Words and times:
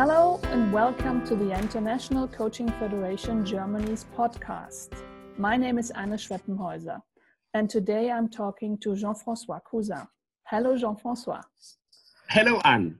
Hello 0.00 0.38
and 0.52 0.72
welcome 0.72 1.26
to 1.26 1.34
the 1.34 1.50
International 1.50 2.28
Coaching 2.28 2.70
Federation 2.78 3.44
Germany's 3.44 4.06
podcast. 4.16 4.90
My 5.36 5.56
name 5.56 5.76
is 5.76 5.90
Anne 5.90 6.12
Schweppenhäuser 6.12 7.00
and 7.52 7.68
today 7.68 8.08
I'm 8.08 8.28
talking 8.28 8.78
to 8.78 8.94
Jean-François 8.94 9.60
Cousin. 9.68 10.06
Hello 10.44 10.78
Jean-François. 10.78 11.42
Hello 12.28 12.60
Anne. 12.64 12.96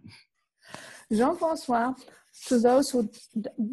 Jean-François, 1.13 1.95
to 2.47 2.59
those 2.59 2.91
who 2.91 3.09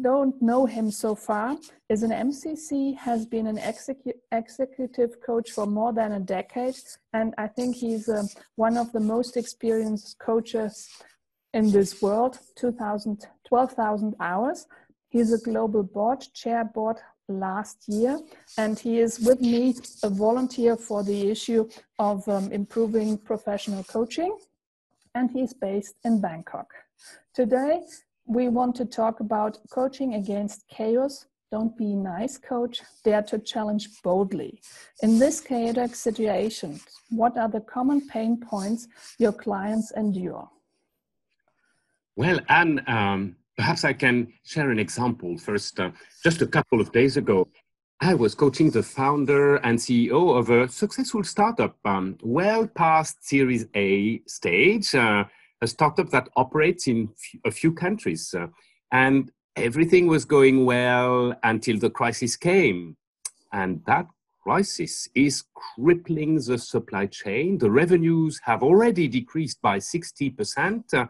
don't 0.02 0.40
know 0.40 0.64
him 0.64 0.92
so 0.92 1.16
far, 1.16 1.56
is 1.88 2.04
an 2.04 2.12
MCC, 2.12 2.96
has 2.96 3.26
been 3.26 3.48
an 3.48 3.58
execu- 3.58 4.20
executive 4.30 5.20
coach 5.20 5.50
for 5.50 5.66
more 5.66 5.92
than 5.92 6.12
a 6.12 6.20
decade, 6.20 6.76
and 7.12 7.34
I 7.38 7.48
think 7.48 7.74
he's 7.74 8.08
uh, 8.08 8.22
one 8.54 8.76
of 8.76 8.92
the 8.92 9.00
most 9.00 9.36
experienced 9.36 10.16
coaches 10.20 10.88
in 11.56 11.72
this 11.72 12.02
world 12.02 12.38
12,000 12.56 14.14
hours. 14.20 14.66
He's 15.08 15.32
a 15.32 15.38
global 15.38 15.82
board 15.82 16.20
chair 16.34 16.64
board 16.64 16.98
last 17.28 17.78
year, 17.88 18.20
and 18.58 18.78
he 18.78 19.00
is 19.00 19.18
with 19.20 19.40
me 19.40 19.74
a 20.02 20.10
volunteer 20.10 20.76
for 20.76 21.02
the 21.02 21.30
issue 21.30 21.66
of 21.98 22.28
um, 22.28 22.52
improving 22.52 23.16
professional 23.16 23.84
coaching, 23.84 24.36
and 25.14 25.30
he's 25.30 25.54
based 25.54 25.94
in 26.04 26.20
Bangkok. 26.20 26.68
Today, 27.34 27.80
we 28.26 28.48
want 28.48 28.74
to 28.76 28.84
talk 28.84 29.20
about 29.20 29.58
coaching 29.70 30.14
against 30.14 30.68
chaos. 30.68 31.24
Don't 31.50 31.74
be 31.78 31.94
nice, 31.94 32.36
coach. 32.36 32.82
Dare 33.02 33.22
to 33.22 33.38
challenge 33.38 34.02
boldly. 34.02 34.60
In 35.02 35.18
this 35.18 35.40
chaotic 35.40 35.94
situation, 35.94 36.80
what 37.08 37.38
are 37.38 37.48
the 37.48 37.60
common 37.60 38.06
pain 38.08 38.36
points 38.38 38.88
your 39.18 39.32
clients 39.32 39.90
endure? 39.96 40.50
Well, 42.16 42.40
Anne, 42.48 42.82
um, 42.86 43.36
perhaps 43.58 43.84
I 43.84 43.92
can 43.92 44.32
share 44.42 44.70
an 44.70 44.78
example 44.78 45.36
first. 45.36 45.78
Uh, 45.78 45.90
just 46.24 46.40
a 46.40 46.46
couple 46.46 46.80
of 46.80 46.90
days 46.90 47.18
ago, 47.18 47.46
I 48.00 48.14
was 48.14 48.34
coaching 48.34 48.70
the 48.70 48.82
founder 48.82 49.56
and 49.56 49.78
CEO 49.78 50.34
of 50.34 50.48
a 50.48 50.66
successful 50.66 51.24
startup, 51.24 51.76
um, 51.84 52.16
well 52.22 52.66
past 52.68 53.22
Series 53.22 53.66
A 53.74 54.22
stage, 54.26 54.94
uh, 54.94 55.24
a 55.60 55.66
startup 55.66 56.08
that 56.08 56.30
operates 56.36 56.88
in 56.88 57.10
a 57.44 57.50
few 57.50 57.70
countries. 57.70 58.32
Uh, 58.32 58.46
and 58.92 59.30
everything 59.56 60.06
was 60.06 60.24
going 60.24 60.64
well 60.64 61.34
until 61.42 61.78
the 61.78 61.90
crisis 61.90 62.34
came. 62.34 62.96
And 63.52 63.82
that 63.86 64.06
crisis 64.42 65.06
is 65.14 65.44
crippling 65.54 66.36
the 66.36 66.56
supply 66.56 67.06
chain. 67.06 67.58
The 67.58 67.70
revenues 67.70 68.40
have 68.44 68.62
already 68.62 69.06
decreased 69.06 69.60
by 69.60 69.78
60%. 69.80 70.94
Uh, 70.94 71.06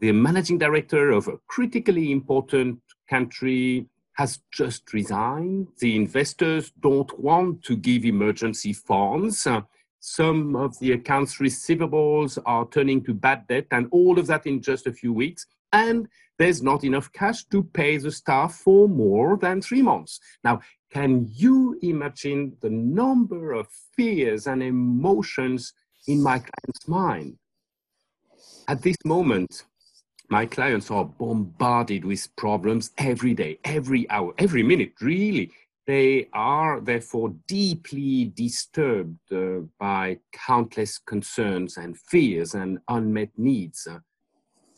the 0.00 0.12
managing 0.12 0.58
director 0.58 1.10
of 1.10 1.28
a 1.28 1.38
critically 1.48 2.12
important 2.12 2.80
country 3.08 3.86
has 4.14 4.40
just 4.52 4.92
resigned. 4.92 5.68
The 5.78 5.96
investors 5.96 6.72
don't 6.80 7.18
want 7.18 7.62
to 7.64 7.76
give 7.76 8.04
emergency 8.04 8.72
funds. 8.72 9.46
Uh, 9.46 9.62
some 10.00 10.54
of 10.56 10.78
the 10.78 10.92
accounts 10.92 11.38
receivables 11.38 12.38
are 12.46 12.66
turning 12.68 13.02
to 13.04 13.14
bad 13.14 13.46
debt, 13.48 13.66
and 13.70 13.88
all 13.90 14.18
of 14.18 14.26
that 14.28 14.46
in 14.46 14.62
just 14.62 14.86
a 14.86 14.92
few 14.92 15.12
weeks. 15.12 15.46
And 15.72 16.08
there's 16.38 16.62
not 16.62 16.84
enough 16.84 17.12
cash 17.12 17.44
to 17.46 17.62
pay 17.62 17.96
the 17.98 18.10
staff 18.10 18.54
for 18.54 18.88
more 18.88 19.36
than 19.36 19.60
three 19.60 19.82
months. 19.82 20.20
Now, 20.44 20.60
can 20.90 21.28
you 21.32 21.78
imagine 21.82 22.56
the 22.60 22.70
number 22.70 23.52
of 23.52 23.66
fears 23.96 24.46
and 24.46 24.62
emotions 24.62 25.74
in 26.06 26.22
my 26.22 26.38
client's 26.38 26.88
mind? 26.88 27.36
At 28.68 28.82
this 28.82 28.96
moment, 29.04 29.64
my 30.30 30.44
clients 30.44 30.90
are 30.90 31.04
bombarded 31.04 32.04
with 32.04 32.28
problems 32.36 32.90
every 32.98 33.34
day, 33.34 33.58
every 33.64 34.08
hour, 34.10 34.34
every 34.38 34.62
minute, 34.62 34.92
really. 35.00 35.50
They 35.86 36.28
are 36.34 36.80
therefore 36.80 37.34
deeply 37.46 38.26
disturbed 38.26 39.32
uh, 39.32 39.60
by 39.80 40.18
countless 40.32 40.98
concerns 40.98 41.78
and 41.78 41.96
fears 41.96 42.52
and 42.54 42.78
unmet 42.88 43.30
needs. 43.38 43.86
Uh, 43.86 44.00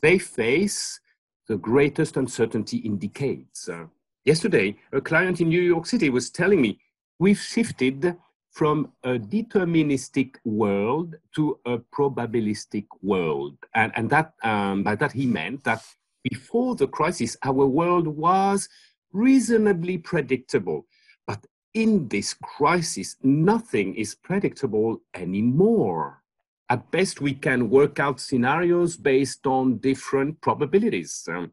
they 0.02 0.18
face 0.18 1.00
the 1.48 1.56
greatest 1.56 2.16
uncertainty 2.16 2.76
in 2.78 2.96
decades. 2.96 3.68
Uh, 3.68 3.86
yesterday, 4.24 4.76
a 4.92 5.00
client 5.00 5.40
in 5.40 5.48
New 5.48 5.60
York 5.60 5.86
City 5.86 6.10
was 6.10 6.30
telling 6.30 6.60
me, 6.60 6.78
we've 7.18 7.40
shifted 7.40 8.16
from 8.50 8.92
a 9.04 9.10
deterministic 9.10 10.36
world 10.44 11.14
to 11.34 11.58
a 11.66 11.78
probabilistic 11.78 12.86
world. 13.02 13.56
And, 13.74 13.92
and 13.94 14.10
that, 14.10 14.34
um, 14.42 14.82
by 14.82 14.96
that 14.96 15.12
he 15.12 15.26
meant 15.26 15.64
that 15.64 15.84
before 16.24 16.74
the 16.74 16.88
crisis, 16.88 17.36
our 17.42 17.66
world 17.66 18.06
was 18.06 18.68
reasonably 19.12 19.98
predictable. 19.98 20.86
But 21.26 21.46
in 21.74 22.08
this 22.08 22.34
crisis, 22.34 23.16
nothing 23.22 23.94
is 23.94 24.14
predictable 24.14 25.00
anymore. 25.14 26.22
At 26.68 26.90
best, 26.90 27.20
we 27.20 27.34
can 27.34 27.70
work 27.70 27.98
out 27.98 28.20
scenarios 28.20 28.96
based 28.96 29.46
on 29.46 29.78
different 29.78 30.40
probabilities. 30.40 31.28
Um, 31.28 31.52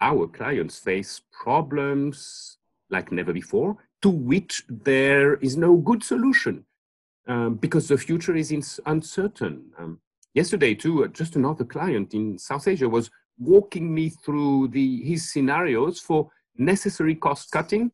our 0.00 0.26
clients 0.26 0.78
face 0.78 1.22
problems 1.32 2.58
like 2.90 3.10
never 3.10 3.32
before 3.32 3.76
to 4.02 4.10
which 4.10 4.64
there 4.68 5.34
is 5.36 5.56
no 5.56 5.76
good 5.76 6.02
solution 6.02 6.64
um, 7.26 7.54
because 7.54 7.88
the 7.88 7.98
future 7.98 8.36
is 8.36 8.80
uncertain. 8.86 9.64
Um, 9.78 10.00
yesterday, 10.34 10.74
too, 10.74 11.04
uh, 11.04 11.08
just 11.08 11.36
another 11.36 11.64
client 11.64 12.14
in 12.14 12.38
South 12.38 12.68
Asia 12.68 12.88
was 12.88 13.10
walking 13.38 13.92
me 13.94 14.08
through 14.10 14.68
the, 14.68 15.02
his 15.02 15.32
scenarios 15.32 16.00
for 16.00 16.30
necessary 16.56 17.14
cost 17.14 17.50
cutting, 17.50 17.90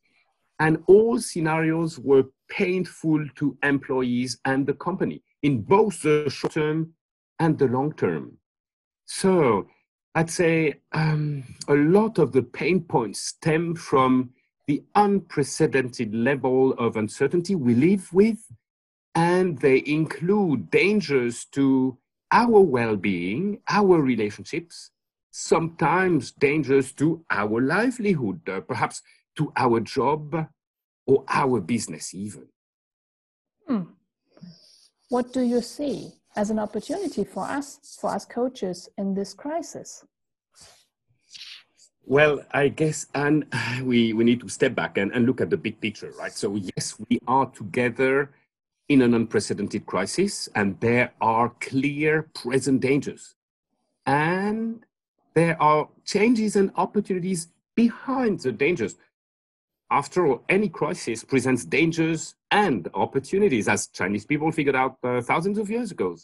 and 0.60 0.82
all 0.86 1.18
scenarios 1.18 1.98
were 1.98 2.24
painful 2.48 3.24
to 3.36 3.56
employees 3.62 4.38
and 4.44 4.66
the 4.66 4.74
company 4.74 5.22
in 5.42 5.62
both 5.62 6.02
the 6.02 6.28
short 6.30 6.52
term 6.52 6.92
and 7.40 7.58
the 7.58 7.66
long 7.66 7.92
term. 7.94 8.36
So 9.06 9.66
I'd 10.14 10.30
say 10.30 10.80
um, 10.92 11.42
a 11.68 11.74
lot 11.74 12.18
of 12.18 12.32
the 12.32 12.42
pain 12.42 12.82
points 12.82 13.20
stem 13.20 13.74
from 13.74 14.30
the 14.66 14.82
unprecedented 14.94 16.14
level 16.14 16.72
of 16.74 16.96
uncertainty 16.96 17.54
we 17.54 17.74
live 17.74 18.12
with, 18.12 18.38
and 19.14 19.58
they 19.58 19.82
include 19.84 20.70
dangers 20.70 21.44
to 21.46 21.98
our 22.30 22.60
well 22.60 22.96
being, 22.96 23.60
our 23.68 24.00
relationships, 24.00 24.90
sometimes 25.30 26.32
dangers 26.32 26.92
to 26.92 27.24
our 27.30 27.60
livelihood, 27.60 28.40
uh, 28.48 28.60
perhaps 28.60 29.02
to 29.36 29.52
our 29.56 29.80
job 29.80 30.46
or 31.06 31.24
our 31.28 31.60
business, 31.60 32.14
even. 32.14 32.46
Hmm. 33.66 33.82
What 35.08 35.32
do 35.32 35.42
you 35.42 35.60
see 35.60 36.12
as 36.36 36.50
an 36.50 36.58
opportunity 36.58 37.24
for 37.24 37.44
us, 37.44 37.98
for 38.00 38.10
us 38.10 38.24
coaches 38.24 38.88
in 38.96 39.14
this 39.14 39.34
crisis? 39.34 40.04
Well, 42.04 42.44
I 42.52 42.68
guess, 42.68 43.06
and 43.14 43.46
we, 43.82 44.12
we 44.12 44.24
need 44.24 44.40
to 44.40 44.48
step 44.48 44.74
back 44.74 44.98
and, 44.98 45.12
and 45.12 45.26
look 45.26 45.40
at 45.40 45.50
the 45.50 45.56
big 45.56 45.80
picture, 45.80 46.12
right? 46.18 46.32
So, 46.32 46.56
yes, 46.56 46.96
we 47.08 47.18
are 47.26 47.46
together 47.46 48.30
in 48.88 49.02
an 49.02 49.14
unprecedented 49.14 49.86
crisis, 49.86 50.48
and 50.54 50.78
there 50.80 51.12
are 51.20 51.50
clear 51.60 52.28
present 52.34 52.80
dangers. 52.80 53.34
And 54.06 54.84
there 55.34 55.60
are 55.62 55.88
changes 56.04 56.56
and 56.56 56.72
opportunities 56.76 57.48
behind 57.74 58.40
the 58.40 58.52
dangers. 58.52 58.96
After 59.90 60.26
all, 60.26 60.42
any 60.48 60.68
crisis 60.68 61.22
presents 61.22 61.64
dangers 61.64 62.34
and 62.50 62.88
opportunities, 62.94 63.68
as 63.68 63.86
Chinese 63.86 64.26
people 64.26 64.50
figured 64.50 64.76
out 64.76 64.96
uh, 65.04 65.20
thousands 65.20 65.58
of 65.58 65.70
years 65.70 65.92
ago. 65.92 66.16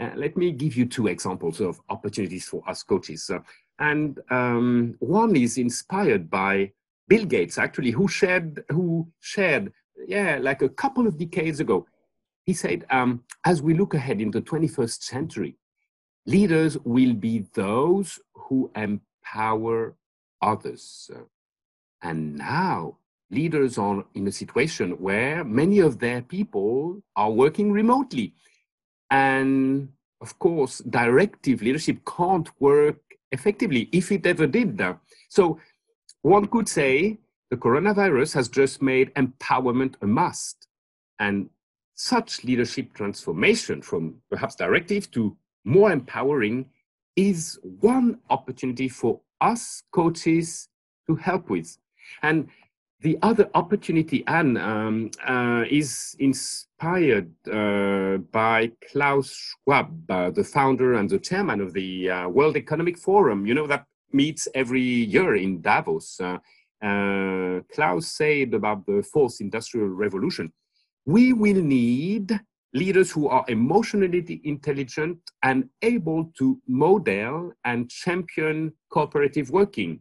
Uh, 0.00 0.10
let 0.16 0.36
me 0.36 0.52
give 0.52 0.76
you 0.76 0.86
two 0.86 1.06
examples 1.08 1.60
of 1.60 1.80
opportunities 1.88 2.46
for 2.46 2.62
us 2.68 2.82
coaches. 2.82 3.30
And 3.78 4.20
um, 4.30 4.94
one 5.00 5.36
is 5.36 5.58
inspired 5.58 6.30
by 6.30 6.72
Bill 7.08 7.24
Gates, 7.24 7.58
actually, 7.58 7.90
who 7.90 8.08
shared, 8.08 8.64
who 8.70 9.08
shared, 9.20 9.72
yeah, 10.06 10.38
like 10.40 10.62
a 10.62 10.68
couple 10.68 11.06
of 11.06 11.18
decades 11.18 11.60
ago. 11.60 11.86
He 12.44 12.52
said, 12.52 12.84
um, 12.90 13.24
as 13.44 13.62
we 13.62 13.74
look 13.74 13.94
ahead 13.94 14.20
in 14.20 14.30
the 14.30 14.42
21st 14.42 15.02
century, 15.02 15.56
leaders 16.26 16.78
will 16.84 17.14
be 17.14 17.46
those 17.54 18.20
who 18.34 18.70
empower 18.76 19.96
others. 20.40 21.10
And 22.02 22.36
now, 22.36 22.98
leaders 23.30 23.78
are 23.78 24.04
in 24.14 24.28
a 24.28 24.32
situation 24.32 24.92
where 24.92 25.42
many 25.42 25.80
of 25.80 25.98
their 25.98 26.22
people 26.22 27.02
are 27.16 27.30
working 27.30 27.72
remotely. 27.72 28.34
And 29.10 29.88
of 30.20 30.38
course, 30.38 30.78
directive 30.78 31.60
leadership 31.62 31.98
can't 32.06 32.48
work 32.60 32.96
effectively 33.34 33.88
if 33.92 34.10
it 34.10 34.24
ever 34.26 34.46
did. 34.46 34.78
That. 34.78 34.98
So 35.28 35.60
one 36.22 36.46
could 36.46 36.68
say 36.68 37.18
the 37.50 37.56
coronavirus 37.56 38.34
has 38.34 38.48
just 38.48 38.80
made 38.80 39.12
empowerment 39.14 39.94
a 40.00 40.06
must. 40.06 40.68
And 41.18 41.50
such 41.94 42.42
leadership 42.44 42.94
transformation 42.94 43.82
from 43.82 44.16
perhaps 44.30 44.56
directive 44.56 45.10
to 45.12 45.36
more 45.64 45.92
empowering 45.92 46.66
is 47.16 47.58
one 47.62 48.18
opportunity 48.30 48.88
for 48.88 49.20
us 49.40 49.82
coaches 49.92 50.68
to 51.06 51.14
help 51.14 51.50
with. 51.50 51.76
And 52.22 52.48
the 53.04 53.18
other 53.20 53.50
opportunity, 53.54 54.24
Anne, 54.26 54.56
um, 54.56 55.10
uh, 55.28 55.64
is 55.68 56.16
inspired 56.20 57.30
uh, 57.52 58.16
by 58.32 58.72
Klaus 58.90 59.28
Schwab, 59.30 60.10
uh, 60.10 60.30
the 60.30 60.42
founder 60.42 60.94
and 60.94 61.10
the 61.10 61.18
chairman 61.18 61.60
of 61.60 61.74
the 61.74 62.08
uh, 62.08 62.28
World 62.28 62.56
Economic 62.56 62.96
Forum, 62.96 63.46
you 63.46 63.52
know, 63.52 63.66
that 63.66 63.84
meets 64.14 64.48
every 64.54 64.80
year 64.80 65.36
in 65.36 65.60
Davos. 65.60 66.18
Uh, 66.18 66.38
uh, 66.82 67.60
Klaus 67.74 68.06
said 68.06 68.54
about 68.54 68.86
the 68.86 69.02
fourth 69.12 69.36
industrial 69.38 69.88
revolution, 69.88 70.50
we 71.04 71.34
will 71.34 71.62
need 71.62 72.40
leaders 72.72 73.10
who 73.10 73.28
are 73.28 73.44
emotionally 73.48 74.40
intelligent 74.44 75.18
and 75.42 75.68
able 75.82 76.32
to 76.38 76.58
model 76.66 77.52
and 77.66 77.90
champion 77.90 78.72
cooperative 78.90 79.50
working. 79.50 80.00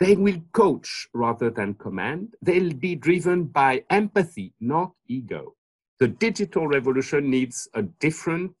They 0.00 0.16
will 0.16 0.40
coach 0.52 1.08
rather 1.12 1.50
than 1.50 1.74
command. 1.74 2.34
They'll 2.40 2.72
be 2.72 2.94
driven 2.94 3.44
by 3.44 3.84
empathy, 3.90 4.54
not 4.58 4.92
ego. 5.06 5.54
The 5.98 6.08
digital 6.08 6.66
revolution 6.66 7.30
needs 7.30 7.68
a 7.74 7.82
different, 7.82 8.54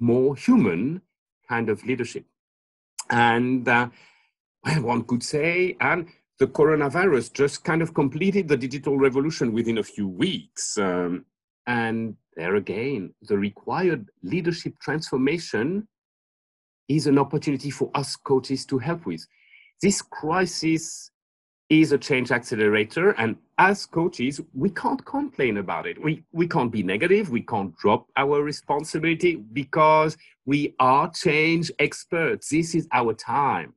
more 0.00 0.34
human 0.34 1.00
kind 1.48 1.68
of 1.68 1.84
leadership. 1.84 2.24
And 3.08 3.68
uh, 3.68 3.90
well, 4.64 4.82
one 4.82 5.04
could 5.04 5.22
say, 5.22 5.76
and 5.80 6.08
the 6.40 6.48
coronavirus 6.48 7.32
just 7.32 7.62
kind 7.62 7.82
of 7.82 7.94
completed 7.94 8.48
the 8.48 8.56
digital 8.56 8.98
revolution 8.98 9.52
within 9.52 9.78
a 9.78 9.82
few 9.82 10.08
weeks. 10.08 10.76
Um, 10.76 11.24
and 11.66 12.16
there 12.34 12.56
again, 12.56 13.14
the 13.22 13.38
required 13.38 14.08
leadership 14.22 14.74
transformation 14.80 15.86
is 16.88 17.06
an 17.06 17.18
opportunity 17.18 17.70
for 17.70 17.90
us 17.94 18.16
coaches 18.16 18.66
to 18.66 18.78
help 18.78 19.06
with. 19.06 19.24
This 19.82 20.02
crisis 20.02 21.10
is 21.70 21.92
a 21.92 21.98
change 21.98 22.30
accelerator, 22.32 23.12
and 23.12 23.36
as 23.56 23.86
coaches, 23.86 24.40
we 24.52 24.68
can't 24.68 25.02
complain 25.06 25.56
about 25.56 25.86
it. 25.86 26.02
We, 26.02 26.22
we 26.32 26.46
can't 26.46 26.70
be 26.70 26.82
negative, 26.82 27.30
we 27.30 27.40
can't 27.40 27.74
drop 27.76 28.06
our 28.16 28.42
responsibility 28.42 29.36
because 29.36 30.18
we 30.44 30.74
are 30.80 31.10
change 31.10 31.70
experts. 31.78 32.50
This 32.50 32.74
is 32.74 32.88
our 32.92 33.14
time 33.14 33.72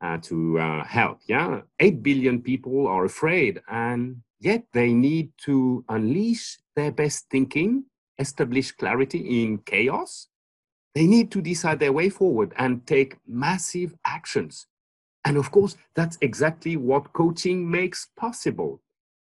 uh, 0.00 0.18
to 0.22 0.58
uh, 0.58 0.84
help. 0.84 1.20
Yeah, 1.28 1.60
8 1.78 2.02
billion 2.02 2.42
people 2.42 2.88
are 2.88 3.04
afraid, 3.04 3.60
and 3.68 4.22
yet 4.40 4.64
they 4.72 4.92
need 4.92 5.30
to 5.44 5.84
unleash 5.88 6.58
their 6.74 6.90
best 6.90 7.26
thinking, 7.30 7.84
establish 8.18 8.72
clarity 8.72 9.44
in 9.44 9.58
chaos. 9.58 10.26
They 10.96 11.06
need 11.06 11.30
to 11.32 11.40
decide 11.40 11.78
their 11.78 11.92
way 11.92 12.08
forward 12.08 12.52
and 12.56 12.84
take 12.84 13.18
massive 13.28 13.94
actions. 14.04 14.66
And 15.26 15.36
of 15.36 15.50
course, 15.50 15.76
that's 15.96 16.16
exactly 16.20 16.76
what 16.76 17.12
coaching 17.12 17.68
makes 17.68 18.06
possible. 18.16 18.80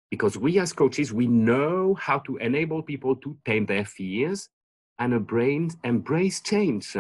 Because 0.10 0.38
we 0.38 0.58
as 0.58 0.72
coaches, 0.72 1.12
we 1.14 1.28
know 1.28 1.94
how 1.96 2.20
to 2.20 2.38
enable 2.38 2.82
people 2.82 3.18
to 3.18 3.38
tame 3.46 3.66
their 3.66 3.84
fears 3.84 4.48
and 4.98 5.14
embrace 5.14 6.40
change. 6.42 6.96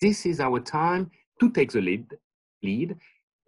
This 0.00 0.26
is 0.26 0.40
our 0.40 0.58
time 0.58 1.12
to 1.40 1.50
take 1.50 1.70
the 1.70 1.80
lead. 1.80 2.06
lead. 2.64 2.96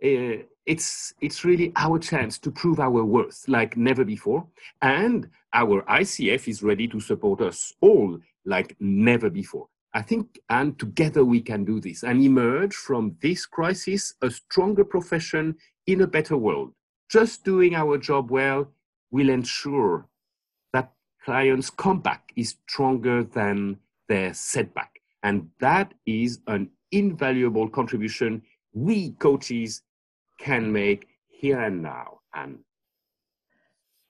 Uh, 0.02 0.44
it's, 0.64 1.12
it's 1.20 1.44
really 1.44 1.72
our 1.74 1.98
chance 1.98 2.38
to 2.38 2.52
prove 2.52 2.78
our 2.78 3.04
worth 3.04 3.44
like 3.48 3.76
never 3.76 4.04
before. 4.04 4.46
And 4.80 5.28
our 5.52 5.82
ICF 5.82 6.46
is 6.48 6.62
ready 6.62 6.86
to 6.88 7.00
support 7.00 7.40
us 7.40 7.74
all 7.80 8.18
like 8.44 8.76
never 8.78 9.28
before. 9.28 9.66
I 9.94 10.02
think, 10.02 10.40
and 10.50 10.76
together 10.76 11.24
we 11.24 11.40
can 11.40 11.64
do 11.64 11.80
this 11.80 12.02
and 12.02 12.20
emerge 12.20 12.74
from 12.74 13.16
this 13.22 13.46
crisis 13.46 14.12
a 14.22 14.30
stronger 14.30 14.84
profession 14.84 15.56
in 15.86 16.00
a 16.00 16.06
better 16.06 16.36
world. 16.36 16.72
Just 17.08 17.44
doing 17.44 17.76
our 17.76 17.96
job 17.96 18.30
well 18.30 18.72
will 19.12 19.28
ensure 19.28 20.08
that 20.72 20.92
clients' 21.24 21.70
comeback 21.70 22.32
is 22.34 22.56
stronger 22.68 23.22
than 23.22 23.78
their 24.08 24.34
setback. 24.34 25.00
And 25.22 25.48
that 25.60 25.94
is 26.06 26.40
an 26.48 26.70
invaluable 26.90 27.68
contribution 27.68 28.42
we 28.72 29.12
coaches 29.12 29.82
can 30.40 30.72
make 30.72 31.06
here 31.28 31.60
and 31.60 31.82
now. 31.82 32.18
And 32.34 32.58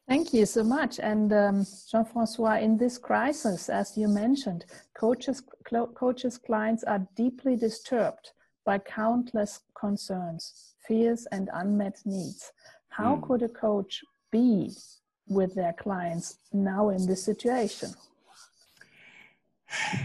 Thank 0.06 0.35
you 0.35 0.45
so 0.45 0.62
much. 0.62 1.01
And 1.01 1.33
um, 1.33 1.67
Jean 1.91 2.05
Francois, 2.05 2.59
in 2.59 2.77
this 2.77 2.99
crisis, 2.99 3.71
as 3.71 3.97
you 3.97 4.06
mentioned, 4.06 4.67
coaches, 4.99 5.43
coaches' 5.95 6.37
clients 6.37 6.85
are 6.85 7.06
deeply 7.17 7.56
disturbed 7.56 8.33
by 8.67 8.79
countless 8.79 9.61
concerns, 9.79 10.75
fears, 10.87 11.27
and 11.33 11.49
unmet 11.55 11.97
needs. 12.05 12.53
How 12.89 13.17
mm. 13.17 13.23
could 13.23 13.43
a 13.43 13.49
coach 13.49 14.03
be 14.31 14.73
with 15.27 15.55
their 15.55 15.73
clients 15.73 16.39
now 16.53 16.91
in 16.91 17.06
this 17.06 17.25
situation? 17.25 17.95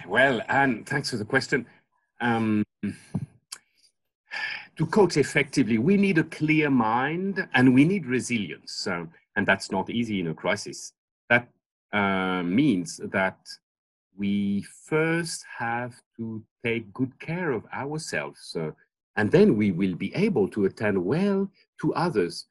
Well, 0.08 0.42
Anne, 0.50 0.84
thanks 0.84 1.12
for 1.12 1.18
the 1.18 1.26
question. 1.26 1.68
Um, 2.22 2.64
to 4.78 4.86
coach 4.88 5.16
effectively, 5.18 5.78
we 5.78 5.96
need 5.96 6.18
a 6.18 6.24
clear 6.24 6.72
mind 6.72 7.48
and 7.54 7.76
we 7.76 7.86
need 7.86 8.08
resilience. 8.08 8.88
And 9.40 9.48
that's 9.48 9.72
not 9.72 9.90
easy 9.90 10.20
in 10.20 10.28
a 10.28 10.34
crisis. 10.34 10.92
That 11.30 11.48
uh, 11.94 12.44
means 12.44 13.00
that 13.18 13.40
we 14.18 14.66
first 14.86 15.46
have 15.58 15.96
to 16.18 16.44
take 16.62 16.92
good 16.92 17.18
care 17.22 17.52
of 17.54 17.64
ourselves. 17.74 18.54
Uh, 18.54 18.72
and 19.16 19.32
then 19.32 19.56
we 19.56 19.72
will 19.72 19.96
be 19.96 20.14
able 20.14 20.50
to 20.50 20.66
attend 20.66 20.98
well 21.14 21.50
to 21.80 21.94
others, 21.94 22.48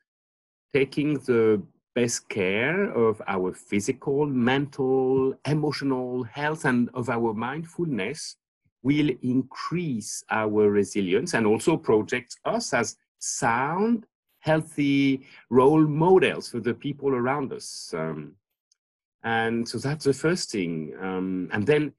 taking 0.73 1.19
the 1.31 1.62
best 1.94 2.26
care 2.31 2.85
of 3.06 3.20
our 3.26 3.52
physical, 3.52 4.25
mental, 4.25 5.35
emotional 5.44 6.23
health 6.23 6.64
and 6.64 6.88
of 6.94 7.11
our 7.11 7.35
mindfulness 7.35 8.37
will 8.82 9.11
increase 9.20 10.25
our 10.31 10.70
resilience 10.70 11.35
and 11.35 11.46
also 11.46 11.76
project 11.76 12.38
us 12.46 12.73
as 12.73 12.96
sound, 13.19 14.06
healthy 14.50 15.27
role 15.50 15.87
models 16.06 16.45
for 16.50 16.61
the 16.61 16.75
people 16.87 17.11
around 17.21 17.53
us. 17.53 17.69
Um, 18.03 18.19
and 19.23 19.69
so 19.71 19.76
that's 19.78 20.07
the 20.11 20.19
first 20.26 20.50
thing. 20.55 20.73
Um, 21.07 21.50
and 21.52 21.67
then 21.67 21.93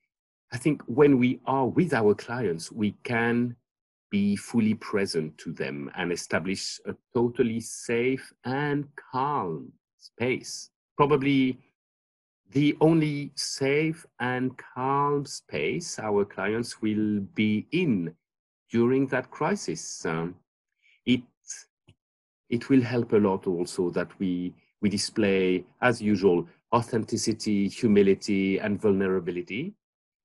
I 0.55 0.57
think 0.63 0.81
when 0.99 1.19
we 1.23 1.31
are 1.45 1.67
with 1.67 1.93
our 1.93 2.13
clients, 2.15 2.71
we 2.71 2.89
can 3.03 3.55
be 4.09 4.35
fully 4.35 4.73
present 4.73 5.37
to 5.43 5.49
them 5.61 5.91
and 5.95 6.11
establish 6.11 6.63
a 6.91 6.93
totally 7.13 7.59
safe 7.59 8.25
and 8.45 8.87
calm 9.11 9.71
space. 9.99 10.71
Probably 10.97 11.59
the 12.51 12.75
only 12.81 13.31
safe 13.35 13.99
and 14.19 14.45
calm 14.73 15.25
space 15.25 15.99
our 15.99 16.25
clients 16.25 16.81
will 16.81 17.19
be 17.41 17.67
in 17.71 18.15
during 18.71 19.05
that 19.13 19.29
crisis. 19.29 20.03
Um, 20.05 20.35
it 22.49 22.69
will 22.69 22.81
help 22.81 23.13
a 23.13 23.17
lot 23.17 23.47
also 23.47 23.89
that 23.91 24.09
we, 24.19 24.53
we 24.81 24.89
display, 24.89 25.65
as 25.81 26.01
usual, 26.01 26.47
authenticity, 26.73 27.67
humility, 27.67 28.59
and 28.59 28.81
vulnerability 28.81 29.73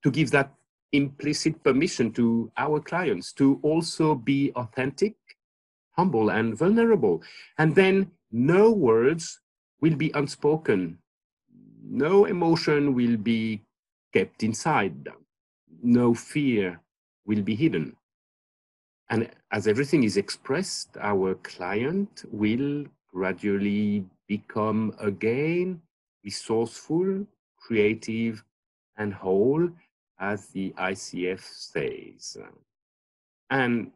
to 0.03 0.11
give 0.11 0.31
that 0.31 0.53
implicit 0.93 1.63
permission 1.65 2.13
to 2.13 2.51
our 2.57 2.81
clients 2.81 3.33
to 3.33 3.59
also 3.63 4.15
be 4.15 4.53
authentic, 4.55 5.15
humble, 5.93 6.31
and 6.31 6.57
vulnerable. 6.57 7.23
And 7.59 7.75
then 7.75 8.11
no 8.31 8.71
words 8.71 9.41
will 9.81 9.97
be 9.97 10.11
unspoken 10.15 10.99
no 11.85 12.25
emotion 12.25 12.95
will 12.95 13.17
be 13.17 13.63
kept 14.13 14.43
inside. 14.43 15.09
No 15.83 16.15
fear 16.15 16.81
will 17.27 17.43
be 17.43 17.55
hidden. 17.55 17.97
And 19.15 19.31
as 19.53 19.69
everything 19.69 20.03
is 20.03 20.17
expressed, 20.17 20.97
our 21.01 21.37
client 21.37 22.25
will 22.33 22.85
gradually 23.13 24.05
become 24.27 24.93
again 24.99 25.81
resourceful, 26.25 27.25
creative, 27.57 28.43
and 28.99 29.15
whole, 29.15 29.69
as 30.19 30.49
the 30.49 30.75
ICF 30.77 31.41
says. 31.41 32.39
And 33.51 33.93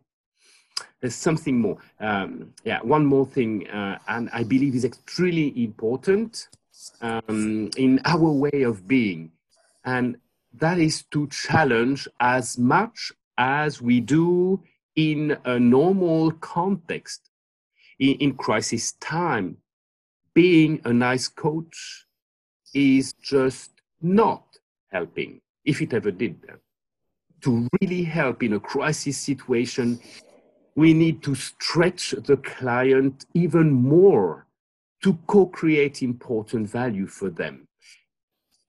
there's 1.00 1.16
something 1.16 1.60
more. 1.60 1.78
Um, 1.98 2.54
yeah, 2.62 2.78
one 2.82 3.04
more 3.04 3.26
thing, 3.26 3.68
uh, 3.70 3.98
and 4.06 4.30
I 4.32 4.44
believe 4.44 4.76
is 4.76 4.84
extremely 4.84 5.64
important 5.64 6.46
um, 7.00 7.70
in 7.76 8.00
our 8.04 8.30
way 8.30 8.62
of 8.62 8.86
being. 8.86 9.32
And 9.84 10.18
that 10.52 10.78
is 10.78 11.02
to 11.10 11.26
challenge 11.26 12.06
as 12.20 12.56
much 12.56 13.10
as 13.36 13.82
we 13.82 13.98
do 13.98 14.62
in 14.98 15.38
a 15.44 15.60
normal 15.60 16.32
context. 16.32 17.30
In, 18.00 18.14
in 18.16 18.34
crisis 18.34 18.92
time, 19.00 19.58
being 20.34 20.80
a 20.84 20.92
nice 20.92 21.28
coach 21.28 22.06
is 22.74 23.12
just 23.22 23.70
not 24.02 24.44
helping, 24.90 25.40
if 25.64 25.80
it 25.80 25.94
ever 25.94 26.10
did 26.10 26.42
that. 26.42 26.58
to 27.42 27.68
really 27.80 28.02
help 28.02 28.42
in 28.42 28.54
a 28.54 28.60
crisis 28.60 29.16
situation, 29.16 30.00
we 30.74 30.92
need 30.92 31.22
to 31.22 31.34
stretch 31.34 32.10
the 32.26 32.36
client 32.38 33.24
even 33.34 33.70
more 33.70 34.46
to 35.02 35.16
co-create 35.28 36.02
important 36.02 36.68
value 36.68 37.06
for 37.06 37.30
them. 37.30 37.67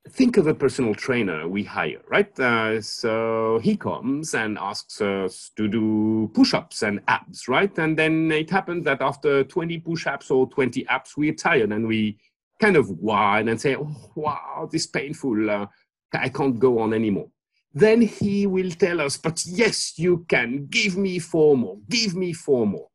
Think 0.08 0.38
of 0.38 0.48
a 0.48 0.56
personal 0.56 0.96
trainer 0.96 1.48
we 1.48 1.64
hire, 1.64 2.02
right? 2.10 2.40
Uh, 2.40 2.82
so 2.82 3.60
he 3.62 3.76
comes 3.76 4.34
and 4.34 4.58
asks 4.58 5.02
us 5.02 5.52
to 5.58 5.68
do 5.68 6.32
push-ups 6.34 6.82
and 6.84 7.02
abs, 7.08 7.48
right? 7.48 7.78
And 7.78 7.98
then 7.98 8.32
it 8.32 8.50
happens 8.50 8.86
that 8.86 9.02
after 9.02 9.44
20 9.44 9.80
push-ups 9.80 10.32
or 10.32 10.48
20 10.50 10.88
abs, 10.88 11.16
we're 11.18 11.34
tired 11.34 11.72
and 11.72 11.86
we 11.88 12.18
kind 12.60 12.76
of 12.76 12.90
whine 12.90 13.50
and 13.50 13.60
say, 13.60 13.76
oh, 13.76 14.12
wow, 14.16 14.68
this 14.72 14.84
is 14.84 14.88
painful, 14.88 15.50
uh, 15.50 15.68
I 16.14 16.30
can't 16.30 16.58
go 16.58 16.80
on 16.80 16.94
anymore 16.94 17.30
then 17.74 18.02
he 18.02 18.48
will 18.48 18.72
tell 18.72 19.00
us, 19.02 19.18
but 19.18 19.46
yes, 19.46 19.98
you 19.98 20.26
can. 20.28 20.68
Give 20.68 20.98
me 20.98 21.20
four 21.20 21.56
more. 21.56 21.78
Give 21.90 22.16
me 22.16 22.34
four 22.34 22.66
more. 22.66 22.88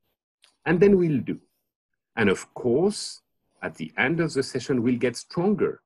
And 0.66 0.80
then 0.80 0.98
we'll 0.98 1.20
do. 1.20 1.38
And 2.16 2.28
of 2.28 2.52
course, 2.54 3.20
at 3.62 3.76
the 3.76 3.92
end 3.96 4.20
of 4.20 4.32
the 4.32 4.42
session, 4.42 4.82
we'll 4.82 4.98
get 4.98 5.16
stronger 5.16 5.80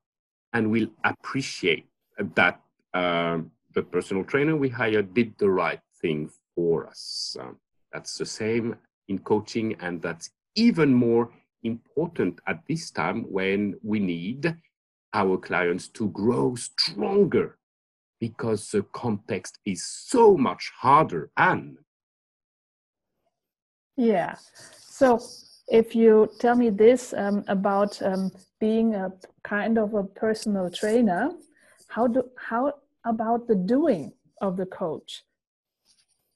and 0.53 0.69
we'll 0.69 0.91
appreciate 1.03 1.85
that 2.35 2.59
uh, 2.93 3.39
the 3.73 3.83
personal 3.83 4.23
trainer 4.23 4.55
we 4.55 4.69
hired 4.69 5.13
did 5.13 5.33
the 5.37 5.49
right 5.49 5.79
thing 6.01 6.29
for 6.55 6.87
us. 6.87 7.37
Um, 7.39 7.57
that's 7.93 8.17
the 8.17 8.25
same 8.25 8.75
in 9.07 9.19
coaching, 9.19 9.75
and 9.79 10.01
that's 10.01 10.29
even 10.55 10.93
more 10.93 11.29
important 11.63 12.39
at 12.47 12.61
this 12.67 12.91
time 12.91 13.23
when 13.23 13.75
we 13.83 13.99
need 13.99 14.55
our 15.13 15.37
clients 15.37 15.87
to 15.89 16.09
grow 16.09 16.55
stronger 16.55 17.57
because 18.19 18.69
the 18.71 18.83
context 18.91 19.59
is 19.65 19.83
so 19.85 20.37
much 20.37 20.71
harder 20.77 21.31
and 21.37 21.77
yeah 23.97 24.35
so 24.71 25.19
if 25.71 25.95
you 25.95 26.29
tell 26.39 26.55
me 26.55 26.69
this 26.69 27.13
um, 27.13 27.43
about 27.47 28.01
um, 28.01 28.31
being 28.59 28.95
a 28.95 29.11
kind 29.43 29.77
of 29.77 29.93
a 29.93 30.03
personal 30.03 30.69
trainer 30.69 31.31
how 31.87 32.07
do 32.07 32.23
how 32.35 32.73
about 33.05 33.47
the 33.47 33.55
doing 33.55 34.11
of 34.41 34.57
the 34.57 34.65
coach 34.65 35.23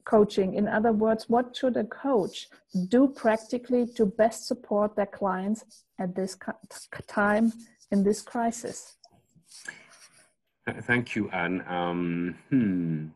coaching 0.06 0.56
in 0.56 0.68
other 0.68 0.92
words 0.92 1.30
what 1.30 1.56
should 1.56 1.78
a 1.78 1.86
coach 1.86 2.48
do 2.90 3.08
practically 3.08 3.86
to 3.86 4.06
best 4.06 4.48
support 4.48 4.96
their 4.96 5.06
clients 5.06 5.84
at 6.00 6.16
this 6.16 6.38
time 7.08 7.52
in 7.92 8.04
this 8.04 8.22
crisis 8.22 8.98
Thank 10.82 11.16
you, 11.16 11.30
Anne. 11.32 11.63
Um, 11.68 12.36
hmm. 12.50 13.08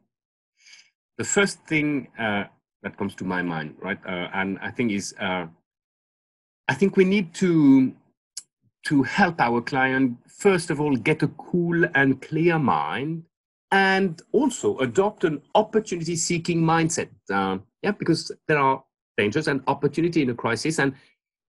The 1.18 1.24
first 1.24 1.60
thing 1.66 2.10
uh, 2.20 2.46
that 2.84 2.98
comes 2.98 3.16
to 3.16 3.24
my 3.24 3.42
mind, 3.42 3.76
right, 3.82 4.00
uh, 4.06 4.28
and 4.34 4.60
I 4.62 4.70
think 4.72 4.92
is, 4.92 5.16
uh, 5.20 5.48
I 6.68 6.74
think 6.74 6.98
we 6.98 7.06
need 7.06 7.34
to 7.36 7.94
to 8.86 9.04
help 9.04 9.42
our 9.42 9.62
client 9.62 10.18
first 10.28 10.70
of 10.70 10.80
all 10.80 10.96
get 10.96 11.24
a 11.24 11.28
cool 11.28 11.84
and 11.96 12.22
clear 12.22 12.60
mind, 12.60 13.24
and 13.72 14.22
also 14.32 14.78
adopt 14.78 15.24
an 15.24 15.42
opportunity-seeking 15.56 16.62
mindset. 16.62 17.10
Uh, 17.30 17.58
yeah, 17.82 17.92
because 17.92 18.32
there 18.48 18.58
are 18.58 18.84
dangers 19.18 19.48
and 19.48 19.62
opportunity 19.68 20.22
in 20.22 20.30
a 20.30 20.36
crisis, 20.36 20.80
and 20.80 20.94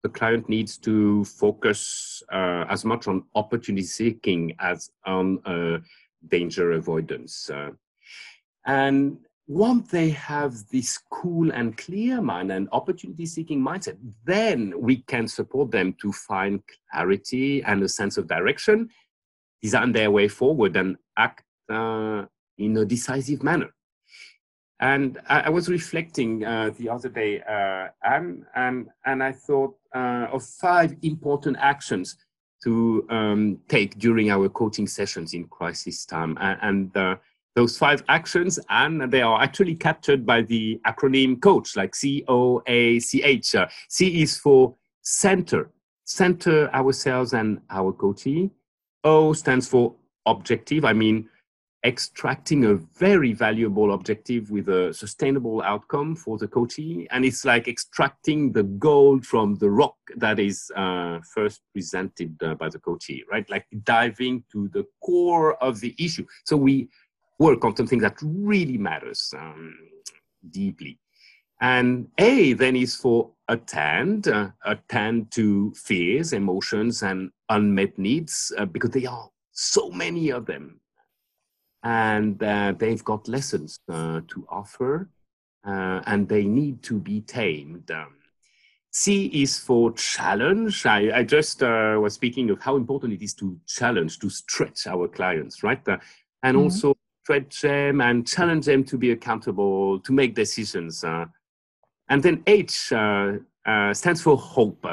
the 0.02 0.08
client 0.08 0.48
needs 0.48 0.78
to 0.78 1.25
focus 1.25 2.22
uh, 2.32 2.64
as 2.68 2.84
much 2.84 3.08
on 3.08 3.25
opportunity 3.34 3.84
seeking 3.84 4.54
as 4.58 4.90
on 5.04 5.38
uh, 5.44 5.78
danger 6.28 6.72
avoidance. 6.72 7.50
Uh, 7.50 7.70
and 8.66 9.18
once 9.48 9.90
they 9.90 10.10
have 10.10 10.54
this 10.70 10.98
cool 11.10 11.50
and 11.52 11.76
clear 11.78 12.20
mind 12.20 12.52
and 12.52 12.68
opportunity 12.70 13.24
seeking 13.24 13.60
mindset, 13.60 13.96
then 14.24 14.74
we 14.78 14.98
can 14.98 15.26
support 15.26 15.70
them 15.70 15.94
to 16.02 16.12
find 16.12 16.62
clarity 16.92 17.62
and 17.64 17.82
a 17.82 17.88
sense 17.88 18.18
of 18.18 18.28
direction, 18.28 18.90
design 19.62 19.90
their 19.92 20.10
way 20.10 20.28
forward, 20.28 20.76
and 20.76 20.96
act 21.16 21.44
uh, 21.70 22.26
in 22.58 22.76
a 22.76 22.84
decisive 22.84 23.42
manner. 23.42 23.70
And 24.80 25.18
I, 25.30 25.40
I 25.40 25.48
was 25.48 25.70
reflecting 25.70 26.44
uh, 26.44 26.70
the 26.78 26.90
other 26.90 27.08
day, 27.08 27.40
uh, 27.40 27.88
and, 28.04 28.44
and, 28.54 28.88
and 29.06 29.22
I 29.22 29.32
thought 29.32 29.74
uh, 29.94 30.26
of 30.30 30.44
five 30.44 30.94
important 31.00 31.56
actions 31.58 32.16
to 32.64 33.06
um, 33.08 33.60
take 33.68 33.98
during 33.98 34.30
our 34.30 34.50
coaching 34.50 34.86
sessions 34.86 35.32
in 35.32 35.44
crisis 35.48 36.04
time. 36.04 36.36
And, 36.38 36.58
and 36.60 36.96
uh, 36.96 37.16
those 37.58 37.76
five 37.76 38.04
actions, 38.18 38.52
and 38.68 38.94
they 39.12 39.20
are 39.20 39.38
actually 39.46 39.74
captured 39.74 40.22
by 40.32 40.40
the 40.42 40.80
acronym 40.86 41.40
COACH, 41.40 41.76
like 41.80 41.92
C 42.02 42.24
O 42.28 42.62
A 42.66 43.00
C 43.00 43.10
H. 43.24 43.56
Uh, 43.56 43.66
C 43.88 44.22
is 44.22 44.38
for 44.44 44.76
center, 45.02 45.62
center 46.04 46.72
ourselves 46.72 47.32
and 47.32 47.50
our 47.78 47.92
coachee. 47.92 48.50
O 49.02 49.32
stands 49.32 49.66
for 49.72 49.84
objective. 50.24 50.84
I 50.84 50.92
mean, 50.92 51.28
extracting 51.84 52.64
a 52.64 52.74
very 52.74 53.32
valuable 53.32 53.92
objective 53.92 54.50
with 54.50 54.68
a 54.68 54.92
sustainable 54.92 55.60
outcome 55.62 56.14
for 56.14 56.38
the 56.38 56.48
coachee. 56.56 57.08
And 57.10 57.24
it's 57.24 57.44
like 57.44 57.66
extracting 57.66 58.52
the 58.52 58.66
gold 58.88 59.26
from 59.26 59.56
the 59.56 59.70
rock 59.70 59.96
that 60.16 60.38
is 60.38 60.70
uh, 60.76 61.18
first 61.34 61.60
presented 61.72 62.40
uh, 62.42 62.54
by 62.54 62.68
the 62.68 62.80
coachee, 62.80 63.24
right? 63.32 63.48
Like 63.50 63.66
diving 63.82 64.44
to 64.52 64.68
the 64.68 64.84
core 65.04 65.50
of 65.62 65.80
the 65.80 65.94
issue. 65.98 66.26
So 66.44 66.56
we 66.56 66.88
work 67.38 67.64
on 67.64 67.76
something 67.76 67.99
that 68.00 68.16
really 68.23 68.78
matters 68.78 69.33
um, 69.37 69.76
deeply. 70.50 70.99
And 71.61 72.09
A 72.18 72.52
then 72.52 72.76
is 72.76 72.95
for 72.95 73.30
attend, 73.49 74.28
uh, 74.28 74.50
attend 74.64 75.33
to 75.33 75.73
fears, 75.75 76.33
emotions, 76.33 77.02
and 77.02 77.30
unmet 77.49 77.99
needs, 77.99 78.52
uh, 78.57 78.64
because 78.66 78.90
there 78.90 79.11
are 79.11 79.28
so 79.52 79.90
many 79.90 80.30
of 80.30 80.47
them 80.47 80.80
and 81.83 82.42
uh, 82.42 82.75
they've 82.76 83.04
got 83.04 83.28
lessons 83.28 83.80
uh, 83.88 84.21
to 84.28 84.47
offer 84.49 85.09
uh, 85.66 86.00
and 86.07 86.28
they 86.28 86.45
need 86.45 86.83
to 86.83 86.99
be 86.99 87.21
tamed. 87.21 87.90
Um, 87.90 88.14
C 88.90 89.26
is 89.26 89.59
for 89.59 89.92
challenge. 89.92 90.87
I, 90.87 91.18
I 91.18 91.23
just 91.23 91.62
uh, 91.62 91.99
was 92.00 92.14
speaking 92.14 92.50
of 92.50 92.61
how 92.61 92.76
important 92.76 93.12
it 93.12 93.23
is 93.23 93.35
to 93.35 93.59
challenge, 93.66 94.18
to 94.21 94.30
stretch 94.30 94.87
our 94.87 95.07
clients, 95.09 95.62
right? 95.62 95.80
And 95.87 96.57
mm-hmm. 96.57 96.59
also 96.59 96.97
stretch 97.28 97.61
them 97.61 98.00
and 98.00 98.26
challenge 98.26 98.64
them 98.64 98.82
to 98.82 98.97
be 98.97 99.11
accountable, 99.11 100.00
to 100.00 100.12
make 100.12 100.35
decisions. 100.35 101.04
Uh. 101.04 101.26
and 102.08 102.23
then 102.23 102.42
H 102.47 102.70
stands 103.92 104.23
for 104.23 104.37
hope. 104.38 104.87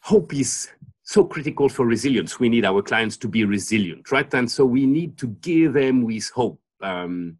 Hope 0.00 0.32
is 0.34 0.70
so 1.02 1.24
critical 1.24 1.68
for 1.68 1.84
resilience. 1.84 2.40
We 2.40 2.48
need 2.48 2.64
our 2.64 2.80
clients 2.80 3.18
to 3.18 3.28
be 3.28 3.44
resilient, 3.44 4.10
right? 4.10 4.32
And 4.32 4.50
so 4.50 4.64
we 4.64 4.86
need 4.86 5.18
to 5.18 5.26
give 5.48 5.74
them 5.74 6.04
with 6.04 6.30
hope. 6.34 6.58
Um, 6.80 7.36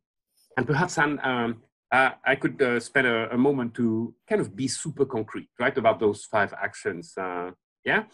and 0.59 0.67
perhaps 0.67 0.99
um, 0.99 1.63
uh, 1.91 2.11
I 2.33 2.35
could 2.35 2.61
uh, 2.61 2.81
spend 2.81 3.07
a, 3.07 3.33
a, 3.33 3.39
moment 3.39 3.73
to 3.75 4.15
kind 4.29 4.43
of 4.43 4.55
be 4.55 4.69
super 4.69 5.07
concrete, 5.07 5.49
right, 5.59 5.77
about 5.79 5.99
those 6.01 6.27
five 6.27 6.53
actions. 6.53 7.15
Uh, 7.17 7.53
yeah? 7.85 8.05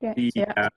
Yeah. 0.00 0.14
The, 0.14 0.32
yeah. 0.34 0.52
Uh, 0.56 0.68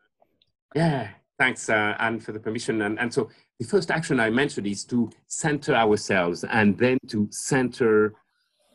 yeah. 0.75 1.07
Thanks, 1.39 1.69
uh, 1.69 1.95
Anne, 1.99 2.19
for 2.19 2.31
the 2.31 2.39
permission. 2.39 2.81
And, 2.81 2.99
and 2.99 3.13
so 3.13 3.29
the 3.59 3.65
first 3.65 3.91
action 3.91 4.19
I 4.19 4.29
mentioned 4.29 4.67
is 4.67 4.83
to 4.85 5.11
center 5.27 5.75
ourselves 5.75 6.43
and 6.43 6.77
then 6.77 6.97
to 7.07 7.27
center 7.31 8.15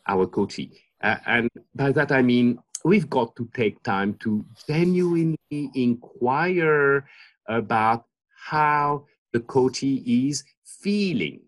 our 0.07 0.25
coachee. 0.25 0.71
Uh, 1.01 1.17
and 1.25 1.49
by 1.75 1.91
that 1.91 2.11
I 2.11 2.21
mean 2.21 2.59
we've 2.83 3.09
got 3.09 3.35
to 3.35 3.49
take 3.53 3.81
time 3.83 4.15
to 4.15 4.45
genuinely 4.67 5.37
inquire 5.51 7.05
about 7.47 8.05
how 8.35 9.05
the 9.31 9.39
coachee 9.41 10.27
is 10.27 10.43
feeling 10.65 11.41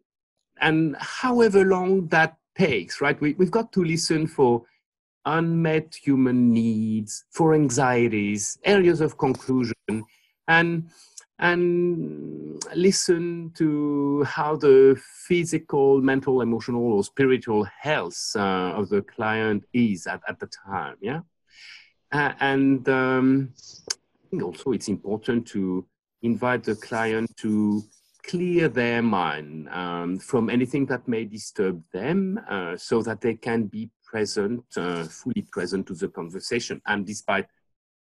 and 0.61 0.95
however 0.97 1.65
long 1.65 2.07
that 2.07 2.37
takes 2.57 3.01
right 3.01 3.19
we, 3.19 3.33
we've 3.33 3.51
got 3.51 3.71
to 3.73 3.83
listen 3.83 4.27
for 4.27 4.63
unmet 5.25 5.93
human 5.95 6.51
needs 6.51 7.25
for 7.31 7.53
anxieties 7.53 8.57
areas 8.63 9.01
of 9.01 9.17
conclusion 9.17 9.73
and 10.47 10.89
and 11.39 12.63
listen 12.75 13.51
to 13.55 14.23
how 14.23 14.55
the 14.55 14.99
physical, 15.27 16.01
mental, 16.01 16.41
emotional, 16.41 16.93
or 16.93 17.03
spiritual 17.03 17.67
health 17.79 18.31
uh, 18.35 18.71
of 18.73 18.87
the 18.87 19.01
client 19.01 19.65
is 19.73 20.07
at, 20.07 20.21
at 20.29 20.39
the 20.39 20.47
time. 20.65 20.95
Yeah. 21.01 21.21
Uh, 22.11 22.31
and 22.39 22.87
um, 22.87 23.49
I 23.59 24.29
think 24.29 24.43
also 24.43 24.71
it's 24.71 24.87
important 24.87 25.45
to 25.47 25.85
invite 26.21 26.63
the 26.63 26.75
client 26.75 27.35
to 27.37 27.83
clear 28.23 28.69
their 28.69 29.01
mind 29.01 29.69
um, 29.69 30.17
from 30.17 30.49
anything 30.49 30.85
that 30.85 31.07
may 31.07 31.25
disturb 31.25 31.83
them 31.91 32.39
uh, 32.49 32.77
so 32.77 33.01
that 33.01 33.21
they 33.21 33.35
can 33.35 33.65
be 33.65 33.89
present, 34.05 34.63
uh, 34.77 35.03
fully 35.03 35.45
present 35.51 35.85
to 35.87 35.93
the 35.93 36.07
conversation. 36.07 36.81
And 36.87 37.05
despite 37.05 37.47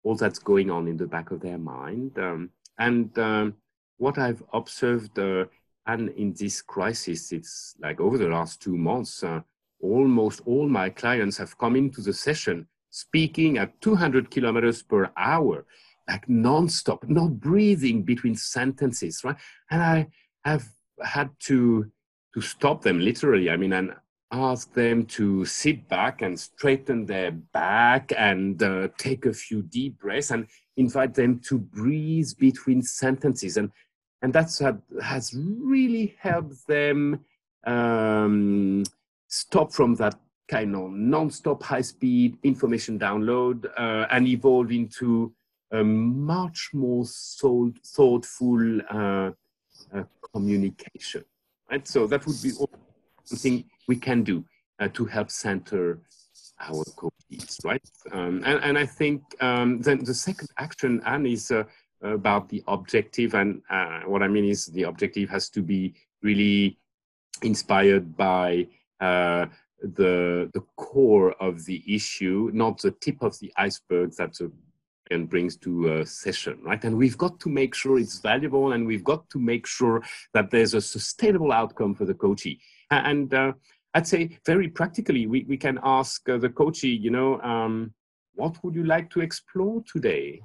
all 0.03 0.15
that's 0.15 0.39
going 0.39 0.69
on 0.71 0.87
in 0.87 0.97
the 0.97 1.07
back 1.07 1.31
of 1.31 1.41
their 1.41 1.57
mind, 1.57 2.17
um, 2.17 2.49
and 2.79 3.17
um, 3.19 3.55
what 3.97 4.17
I've 4.17 4.43
observed 4.53 5.17
uh, 5.19 5.45
And 5.87 6.09
in 6.09 6.33
this 6.33 6.61
crisis, 6.61 7.31
it's 7.31 7.75
like 7.79 7.99
over 7.99 8.17
the 8.17 8.27
last 8.27 8.61
two 8.61 8.77
months, 8.77 9.23
uh, 9.23 9.41
almost 9.81 10.41
all 10.45 10.67
my 10.67 10.89
clients 10.89 11.37
have 11.37 11.57
come 11.57 11.75
into 11.75 12.01
the 12.01 12.13
session 12.13 12.67
speaking 12.91 13.57
at 13.57 13.79
200 13.81 14.29
kilometers 14.29 14.83
per 14.83 15.09
hour, 15.17 15.65
like 16.07 16.27
nonstop, 16.27 17.07
not 17.09 17.39
breathing 17.39 18.03
between 18.03 18.35
sentences, 18.35 19.23
right? 19.23 19.37
And 19.71 19.81
I 19.81 20.07
have 20.45 20.67
had 21.01 21.29
to 21.47 21.91
to 22.33 22.41
stop 22.41 22.81
them 22.81 22.99
literally. 22.99 23.49
I 23.49 23.57
mean, 23.57 23.73
and 23.73 23.93
ask 24.31 24.73
them 24.73 25.05
to 25.05 25.45
sit 25.45 25.87
back 25.89 26.21
and 26.21 26.39
straighten 26.39 27.05
their 27.05 27.31
back 27.31 28.13
and 28.17 28.63
uh, 28.63 28.87
take 28.97 29.25
a 29.25 29.33
few 29.33 29.61
deep 29.63 29.99
breaths 29.99 30.31
and 30.31 30.47
invite 30.77 31.13
them 31.13 31.39
to 31.39 31.57
breathe 31.57 32.29
between 32.39 32.81
sentences 32.81 33.57
and 33.57 33.71
and 34.23 34.31
that's 34.31 34.61
has 35.01 35.33
really 35.35 36.15
helped 36.19 36.67
them 36.67 37.19
um, 37.65 38.83
stop 39.27 39.73
from 39.73 39.95
that 39.95 40.15
kind 40.47 40.75
of 40.75 40.91
non-stop 40.91 41.63
high-speed 41.63 42.37
information 42.43 42.99
download 42.99 43.65
uh, 43.77 44.05
and 44.11 44.27
evolve 44.27 44.71
into 44.71 45.33
a 45.71 45.83
much 45.83 46.69
more 46.73 47.05
thought, 47.05 47.77
thoughtful 47.85 48.81
uh, 48.91 49.31
uh, 49.95 50.03
communication. 50.33 51.23
Right, 51.69 51.87
so 51.87 52.05
that 52.07 52.25
would 52.27 52.41
be 52.43 52.51
something 53.25 53.63
we 53.87 53.95
can 53.95 54.23
do 54.23 54.43
uh, 54.79 54.87
to 54.89 55.05
help 55.05 55.29
center 55.31 56.01
our 56.59 56.83
coaches, 56.95 57.59
right? 57.63 57.81
Um, 58.11 58.43
and, 58.45 58.63
and 58.63 58.77
I 58.77 58.85
think 58.85 59.23
um, 59.41 59.81
then 59.81 60.03
the 60.03 60.13
second 60.13 60.49
action, 60.57 61.01
Anne, 61.05 61.25
is 61.25 61.51
uh, 61.51 61.63
about 62.03 62.49
the 62.49 62.63
objective. 62.67 63.33
And 63.33 63.61
uh, 63.69 64.01
what 64.01 64.23
I 64.23 64.27
mean 64.27 64.45
is 64.45 64.67
the 64.67 64.83
objective 64.83 65.29
has 65.29 65.49
to 65.51 65.61
be 65.61 65.93
really 66.21 66.77
inspired 67.41 68.15
by 68.15 68.67
uh, 68.99 69.47
the, 69.81 70.49
the 70.53 70.63
core 70.75 71.33
of 71.33 71.65
the 71.65 71.83
issue, 71.87 72.51
not 72.53 72.81
the 72.81 72.91
tip 72.91 73.21
of 73.21 73.37
the 73.39 73.51
iceberg 73.57 74.13
that 74.17 74.33
the 74.35 74.51
and 75.11 75.29
brings 75.29 75.57
to 75.57 75.93
a 75.93 76.05
session, 76.05 76.57
right? 76.63 76.83
And 76.83 76.97
we've 76.97 77.17
got 77.17 77.39
to 77.41 77.49
make 77.49 77.75
sure 77.75 77.99
it's 77.99 78.19
valuable 78.19 78.71
and 78.71 78.87
we've 78.87 79.03
got 79.03 79.29
to 79.31 79.39
make 79.39 79.67
sure 79.67 80.01
that 80.33 80.49
there's 80.49 80.73
a 80.73 80.81
sustainable 80.81 81.51
outcome 81.51 81.93
for 81.93 82.05
the 82.05 82.13
coachee. 82.13 82.59
And 82.91 83.33
uh, 83.33 83.53
I'd 83.93 84.07
say 84.07 84.37
very 84.45 84.67
practically, 84.67 85.25
we, 85.27 85.45
we 85.47 85.57
can 85.57 85.79
ask 85.83 86.27
uh, 86.29 86.37
the 86.37 86.49
coachee, 86.49 86.95
you 86.95 87.09
know, 87.09 87.41
um, 87.41 87.93
what 88.35 88.61
would 88.63 88.75
you 88.75 88.83
like 88.83 89.09
to 89.11 89.21
explore 89.21 89.83
today? 89.91 90.41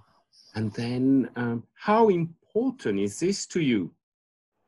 And 0.55 0.73
then 0.73 1.29
um, 1.37 1.65
how 1.75 2.09
important 2.09 3.01
is 3.01 3.21
this 3.21 3.47
to 3.49 3.61
you? 3.61 3.93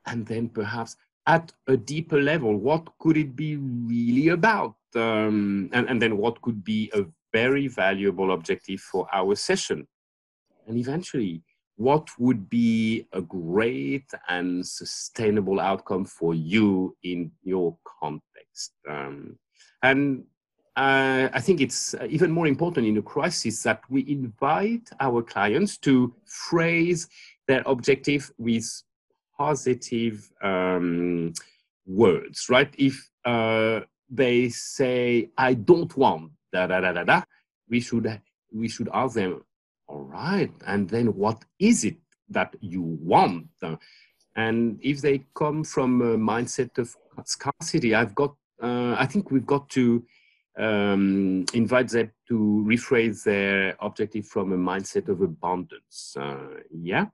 And 0.07 0.27
then 0.27 0.49
perhaps 0.49 0.97
at 1.27 1.53
a 1.67 1.77
deeper 1.77 2.21
level, 2.21 2.57
what 2.57 2.87
could 2.99 3.17
it 3.17 3.37
be 3.37 3.57
really 3.57 4.29
about? 4.29 4.75
Um, 4.95 5.71
and, 5.73 5.89
and 5.89 6.01
then 6.01 6.17
what 6.17 6.41
could 6.43 6.65
be 6.65 6.91
a 6.95 7.05
very 7.33 7.69
valuable 7.69 8.33
objective 8.33 8.81
for 8.81 9.07
our 9.13 9.35
session? 9.35 9.87
And 10.67 10.79
eventually, 10.79 11.43
what 11.79 12.09
would 12.19 12.51
be 12.51 13.07
a 13.13 13.23
great 13.23 14.11
and 14.29 14.67
sustainable 14.67 15.61
outcome 15.61 16.05
for 16.05 16.35
you 16.35 16.97
in 17.05 17.31
your 17.45 17.79
context? 18.01 18.73
Um, 18.91 19.39
and 19.85 20.25
uh, 20.77 21.29
I 21.33 21.41
think 21.41 21.61
it's 21.61 21.95
even 22.09 22.33
more 22.33 22.49
important 22.49 22.85
in 22.89 22.97
a 22.99 23.03
crisis 23.03 23.63
that 23.63 23.83
we 23.89 24.05
invite 24.09 24.91
our 24.99 25.23
clients 25.23 25.79
to 25.79 26.13
phrase 26.27 27.09
their 27.47 27.63
objective 27.65 28.29
with 28.39 28.67
positive 29.37 30.29
um, 30.43 31.33
words, 31.87 32.47
right? 32.51 32.75
If 32.77 33.09
uh, 33.25 33.81
they 34.11 34.49
say, 34.49 35.31
I 35.39 35.55
don't 35.55 35.97
want 35.97 36.33
da 36.53 36.67
da 36.67 36.81
da 36.81 36.93
da 36.93 37.05
da, 37.05 37.23
we 37.69 37.79
should 37.79 38.21
we 38.53 38.69
should 38.69 38.89
ask 38.93 39.15
them, 39.15 39.45
all 39.89 40.05
right, 40.05 40.53
and 40.67 40.89
then 40.89 41.07
what 41.15 41.45
is 41.59 41.85
it 41.85 41.97
that 42.31 42.55
you 42.61 42.83
want? 42.83 43.47
And 44.37 44.79
if 44.83 45.01
they 45.01 45.25
come 45.35 45.65
from 45.65 46.01
a 46.03 46.17
mindset 46.17 46.79
of 46.79 46.95
scarcity, 47.25 47.95
I've 47.95 48.15
got, 48.15 48.37
uh, 48.63 48.95
I 48.99 49.07
think 49.07 49.31
we've 49.31 49.47
got 49.47 49.69
to 49.71 50.05
um, 50.59 51.45
invite 51.55 51.89
them 51.89 52.13
to 52.29 52.65
rephrase 52.69 53.25
their 53.25 53.77
objective 53.81 54.27
from 54.27 54.53
a 54.53 54.57
mindset 54.57 55.09
of 55.09 55.23
abundance. 55.23 56.17
Uh, 56.19 56.61
yeah 56.71 57.07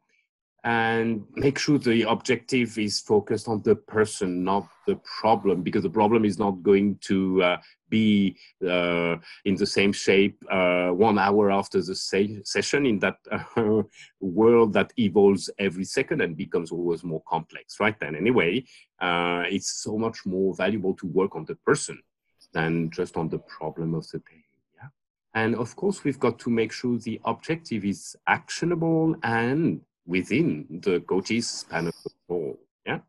and 0.65 1.23
make 1.37 1.59
sure 1.59 1.79
the 1.79 2.03
objective 2.09 2.79
is 2.79 2.99
focused 2.99 3.49
on 3.49 3.61
the 3.63 3.77
person, 3.77 4.43
not 4.43 4.67
the 4.87 4.99
problem, 5.21 5.63
because 5.63 5.83
the 5.83 5.91
problem 5.91 6.25
is 6.25 6.39
not 6.39 6.63
going 6.63 6.97
to 7.03 7.43
uh, 7.43 7.57
be 7.91 8.35
uh, 8.67 9.17
in 9.45 9.57
the 9.57 9.67
same 9.67 9.93
shape 9.93 10.43
uh, 10.51 10.89
one 10.89 11.19
hour 11.19 11.51
after 11.51 11.83
the 11.83 11.95
session 11.95 12.87
in 12.87 12.99
that 12.99 13.19
uh, 13.31 13.83
world 14.21 14.73
that 14.73 14.91
evolves 14.99 15.51
every 15.59 15.85
second 15.85 16.23
and 16.23 16.35
becomes 16.35 16.73
always 16.73 17.05
more 17.05 17.23
complex, 17.29 17.79
right? 17.79 17.97
And 18.01 18.17
anyway, 18.17 18.65
uh, 19.01 19.45
it's 19.47 19.83
so 19.83 19.99
much 19.99 20.25
more 20.25 20.55
valuable 20.55 20.95
to 20.95 21.07
work 21.07 21.37
on 21.37 21.45
the 21.45 21.57
person 21.57 21.99
than 22.55 22.91
just 22.91 23.19
on 23.19 23.29
the 23.29 23.39
problem 23.41 23.93
of 23.93 24.09
the 24.09 24.19
day. 24.21 24.45
Yeah? 24.77 24.89
And 25.35 25.57
of 25.57 25.77
course, 25.77 26.05
we've 26.05 26.21
got 26.21 26.39
to 26.39 26.49
make 26.49 26.73
sure 26.73 26.97
the 26.97 27.21
objective 27.27 27.85
is 27.85 28.17
actionable 28.27 29.15
and 29.23 29.83
within 30.07 30.67
the 30.83 31.01
coach's 31.01 31.49
span 31.49 31.89
of 31.89 31.95
control. 32.03 32.59
Yeah. 32.87 33.01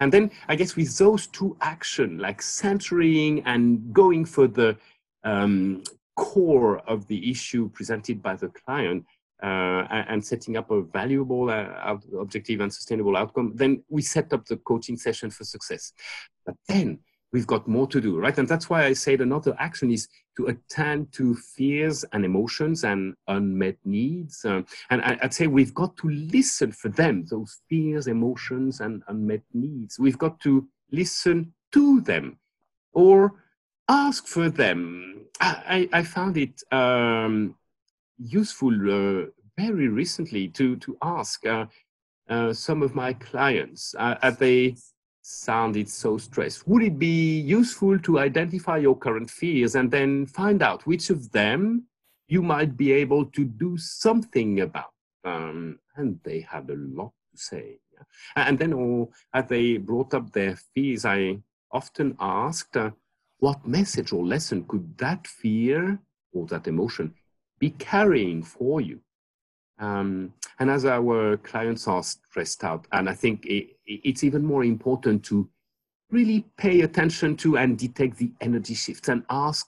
And 0.00 0.12
then 0.12 0.30
I 0.48 0.56
guess 0.56 0.76
with 0.76 0.96
those 0.98 1.26
two 1.26 1.56
action, 1.60 2.18
like 2.18 2.42
centering 2.42 3.42
and 3.44 3.92
going 3.92 4.24
for 4.24 4.46
the 4.46 4.76
um, 5.24 5.82
core 6.16 6.78
of 6.80 7.06
the 7.06 7.30
issue 7.30 7.70
presented 7.70 8.22
by 8.22 8.36
the 8.36 8.48
client, 8.48 9.04
uh, 9.42 9.86
and 10.08 10.24
setting 10.24 10.56
up 10.56 10.70
a 10.70 10.82
valuable, 10.82 11.48
uh, 11.48 11.96
objective, 12.18 12.60
and 12.60 12.72
sustainable 12.72 13.16
outcome, 13.16 13.52
then 13.54 13.82
we 13.88 14.02
set 14.02 14.32
up 14.34 14.44
the 14.44 14.56
coaching 14.58 14.98
session 14.98 15.30
for 15.30 15.44
success. 15.44 15.92
But 16.44 16.56
then 16.68 16.98
we've 17.32 17.46
got 17.46 17.68
more 17.68 17.86
to 17.86 18.00
do, 18.00 18.18
right? 18.18 18.36
And 18.38 18.48
that's 18.48 18.68
why 18.68 18.84
I 18.84 18.92
said 18.92 19.20
another 19.20 19.54
action 19.58 19.90
is 19.90 20.08
to 20.36 20.46
attend 20.46 21.12
to 21.12 21.34
fears 21.34 22.04
and 22.12 22.24
emotions 22.24 22.84
and 22.84 23.14
unmet 23.28 23.76
needs. 23.84 24.44
Uh, 24.44 24.62
and 24.90 25.02
I, 25.02 25.18
would 25.22 25.34
say 25.34 25.46
we've 25.46 25.74
got 25.74 25.96
to 25.98 26.08
listen 26.08 26.72
for 26.72 26.88
them, 26.88 27.24
those 27.30 27.60
fears, 27.68 28.06
emotions, 28.06 28.80
and 28.80 29.02
unmet 29.08 29.42
needs. 29.54 29.98
We've 29.98 30.18
got 30.18 30.40
to 30.40 30.66
listen 30.90 31.52
to 31.72 32.00
them 32.00 32.38
or 32.92 33.34
ask 33.88 34.26
for 34.26 34.50
them. 34.50 35.26
I, 35.40 35.88
I 35.92 36.02
found 36.02 36.36
it 36.36 36.62
um, 36.72 37.56
useful 38.18 38.74
uh, 38.74 39.26
very 39.56 39.88
recently 39.88 40.48
to, 40.48 40.76
to 40.76 40.96
ask 41.02 41.46
uh, 41.46 41.66
uh 42.28 42.52
some 42.52 42.82
of 42.82 42.94
my 42.94 43.12
clients, 43.14 43.94
uh, 43.98 44.16
are 44.22 44.32
they 44.32 44.74
sounded 45.22 45.88
so 45.88 46.18
stressed. 46.18 46.66
Would 46.66 46.82
it 46.82 46.98
be 46.98 47.40
useful 47.40 47.98
to 48.00 48.18
identify 48.18 48.78
your 48.78 48.96
current 48.96 49.30
fears 49.30 49.74
and 49.74 49.90
then 49.90 50.26
find 50.26 50.62
out 50.62 50.86
which 50.86 51.10
of 51.10 51.30
them 51.32 51.84
you 52.28 52.42
might 52.42 52.76
be 52.76 52.92
able 52.92 53.26
to 53.26 53.44
do 53.44 53.76
something 53.76 54.60
about? 54.60 54.92
Um, 55.24 55.78
and 55.96 56.18
they 56.24 56.40
had 56.40 56.70
a 56.70 56.76
lot 56.76 57.12
to 57.32 57.42
say. 57.42 57.78
And 58.34 58.58
then 58.58 58.72
oh, 58.72 59.10
as 59.34 59.46
they 59.46 59.76
brought 59.76 60.14
up 60.14 60.32
their 60.32 60.56
fears, 60.56 61.04
I 61.04 61.38
often 61.70 62.16
asked, 62.18 62.76
uh, 62.76 62.90
what 63.38 63.66
message 63.66 64.12
or 64.12 64.24
lesson 64.24 64.64
could 64.64 64.96
that 64.98 65.26
fear 65.26 65.98
or 66.32 66.46
that 66.46 66.66
emotion 66.66 67.14
be 67.58 67.70
carrying 67.70 68.42
for 68.42 68.80
you? 68.80 69.00
Um, 69.80 70.34
and 70.58 70.70
as 70.70 70.84
our 70.84 71.38
clients 71.38 71.88
are 71.88 72.02
stressed 72.02 72.62
out, 72.64 72.86
and 72.92 73.08
I 73.08 73.14
think 73.14 73.46
it, 73.46 73.78
it's 73.86 74.22
even 74.22 74.44
more 74.44 74.62
important 74.62 75.24
to 75.24 75.48
really 76.10 76.44
pay 76.58 76.82
attention 76.82 77.36
to 77.36 77.56
and 77.56 77.78
detect 77.78 78.18
the 78.18 78.30
energy 78.40 78.74
shifts 78.74 79.08
and 79.08 79.24
ask 79.30 79.66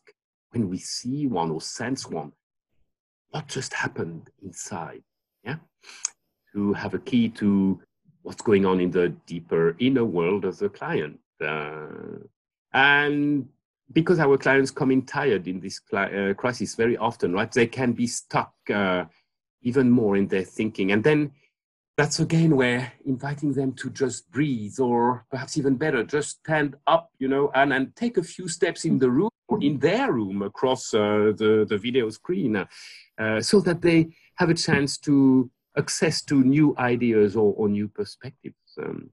when 0.50 0.68
we 0.68 0.78
see 0.78 1.26
one 1.26 1.50
or 1.50 1.60
sense 1.60 2.08
one, 2.08 2.32
what 3.30 3.48
just 3.48 3.72
happened 3.72 4.28
inside? 4.44 5.02
Yeah, 5.44 5.56
to 6.52 6.74
have 6.74 6.94
a 6.94 6.98
key 6.98 7.28
to 7.30 7.80
what's 8.22 8.42
going 8.42 8.66
on 8.66 8.80
in 8.80 8.90
the 8.90 9.08
deeper 9.26 9.74
inner 9.78 10.04
world 10.04 10.44
of 10.44 10.58
the 10.58 10.68
client. 10.68 11.18
Uh, 11.44 12.18
and 12.74 13.48
because 13.92 14.18
our 14.18 14.38
clients 14.38 14.70
come 14.70 14.90
in 14.90 15.02
tired 15.02 15.48
in 15.48 15.58
this 15.58 15.80
uh, 15.92 16.32
crisis 16.36 16.74
very 16.74 16.96
often, 16.96 17.32
right? 17.32 17.50
They 17.50 17.66
can 17.66 17.92
be 17.92 18.06
stuck 18.06 18.52
uh, 18.72 19.04
even 19.62 19.90
more 19.90 20.16
in 20.16 20.28
their 20.28 20.44
thinking. 20.44 20.92
And 20.92 21.02
then 21.02 21.32
that's 21.96 22.20
again 22.20 22.56
where 22.56 22.92
inviting 23.04 23.52
them 23.52 23.72
to 23.74 23.90
just 23.90 24.30
breathe 24.30 24.78
or 24.80 25.24
perhaps 25.30 25.56
even 25.56 25.76
better, 25.76 26.02
just 26.04 26.40
stand 26.40 26.76
up, 26.86 27.10
you 27.18 27.28
know, 27.28 27.50
and, 27.54 27.72
and 27.72 27.94
take 27.96 28.16
a 28.16 28.22
few 28.22 28.48
steps 28.48 28.84
in 28.84 28.98
the 28.98 29.10
room 29.10 29.30
or 29.48 29.62
in 29.62 29.78
their 29.78 30.12
room 30.12 30.42
across 30.42 30.94
uh, 30.94 31.32
the, 31.36 31.66
the 31.68 31.78
video 31.78 32.08
screen 32.10 32.56
uh, 33.18 33.40
so 33.40 33.60
that 33.60 33.82
they 33.82 34.08
have 34.36 34.50
a 34.50 34.54
chance 34.54 34.98
to 34.98 35.50
access 35.76 36.22
to 36.22 36.42
new 36.42 36.74
ideas 36.78 37.36
or, 37.36 37.52
or 37.56 37.68
new 37.68 37.88
perspectives. 37.88 38.56
Um, 38.78 39.10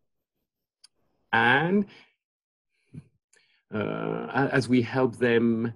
And 1.32 1.86
uh, 3.72 4.50
as 4.52 4.68
we 4.68 4.82
help 4.82 5.18
them 5.18 5.74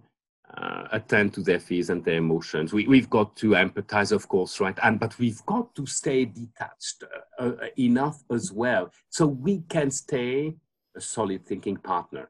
uh, 0.58 0.88
attend 0.92 1.34
to 1.34 1.42
their 1.42 1.60
fears 1.60 1.89
and 1.89 2.04
their 2.04 2.18
emotions. 2.18 2.74
We, 2.74 3.00
have 3.00 3.10
got 3.10 3.36
to 3.38 3.52
empathize, 3.52 4.12
of 4.12 4.28
course, 4.28 4.60
right? 4.60 4.78
And 4.84 5.00
but 5.00 5.18
we've 5.18 5.44
got 5.46 5.74
to 5.76 5.86
stay 5.86 6.26
detached 6.26 7.04
uh, 7.39 7.44
uh, 7.44 7.68
enough 7.78 8.24
as 8.32 8.52
well, 8.52 8.92
so 9.10 9.26
we 9.26 9.63
can 9.70 9.89
stay 9.92 10.56
a 10.96 11.02
solid 11.02 11.46
thinking 11.46 11.78
partner 11.78 12.30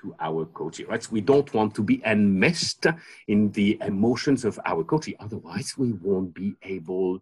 to 0.00 0.14
our 0.20 0.44
coachee, 0.46 0.84
right? 0.84 1.10
We 1.10 1.20
don't 1.20 1.52
want 1.52 1.74
to 1.74 1.82
be 1.82 2.02
enmeshed 2.04 2.86
in 3.26 3.50
the 3.52 3.78
emotions 3.80 4.44
of 4.44 4.60
our 4.64 4.84
coachee. 4.84 5.16
Otherwise, 5.18 5.74
we 5.76 5.92
won't 5.92 6.34
be 6.34 6.54
able 6.62 7.18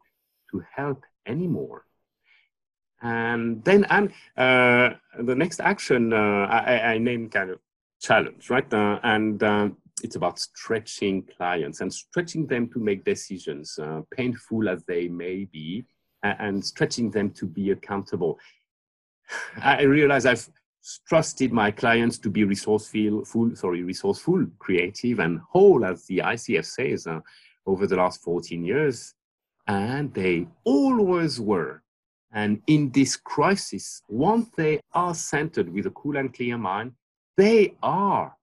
to 0.50 0.64
help 0.74 1.04
anymore. 1.26 1.86
And 3.00 3.64
then, 3.64 3.84
and 3.84 4.12
uh, 4.36 4.96
the 5.18 5.34
next 5.34 5.60
action 5.60 6.12
uh, 6.12 6.46
I, 6.48 6.92
I 6.92 6.98
named 6.98 7.32
kind 7.32 7.50
of 7.50 7.58
challenge, 8.00 8.50
right? 8.50 8.72
Uh, 8.72 9.00
and 9.02 9.42
it's 10.04 10.16
about 10.16 10.38
stretching 10.38 11.22
clients 11.36 11.80
and 11.80 11.92
stretching 11.92 12.46
them 12.46 12.68
to 12.70 12.78
make 12.78 13.04
decisions, 13.04 13.78
uh, 13.78 14.02
painful 14.10 14.68
as 14.68 14.84
they 14.84 15.08
may 15.08 15.44
be, 15.44 15.84
and 16.22 16.64
stretching 16.64 17.10
them 17.10 17.30
to 17.30 17.46
be 17.46 17.70
accountable. 17.70 18.38
I 19.62 19.82
realize 19.82 20.26
I've 20.26 20.48
trusted 21.08 21.52
my 21.52 21.70
clients 21.70 22.18
to 22.18 22.30
be 22.30 22.44
resourceful, 22.44 23.24
full, 23.24 23.54
sorry, 23.56 23.82
resourceful, 23.82 24.46
creative, 24.58 25.20
and 25.20 25.40
whole, 25.50 25.84
as 25.84 26.04
the 26.06 26.18
ICF 26.18 26.64
says, 26.64 27.06
uh, 27.06 27.20
over 27.66 27.86
the 27.86 27.96
last 27.96 28.22
14 28.22 28.64
years, 28.64 29.14
and 29.66 30.12
they 30.12 30.46
always 30.64 31.40
were. 31.40 31.82
And 32.32 32.62
in 32.66 32.90
this 32.90 33.16
crisis, 33.16 34.02
once 34.08 34.48
they 34.56 34.80
are 34.92 35.14
centered 35.14 35.72
with 35.72 35.86
a 35.86 35.90
cool 35.90 36.16
and 36.16 36.32
clear 36.32 36.58
mind, 36.58 36.92
they 37.36 37.74
are 37.82 38.34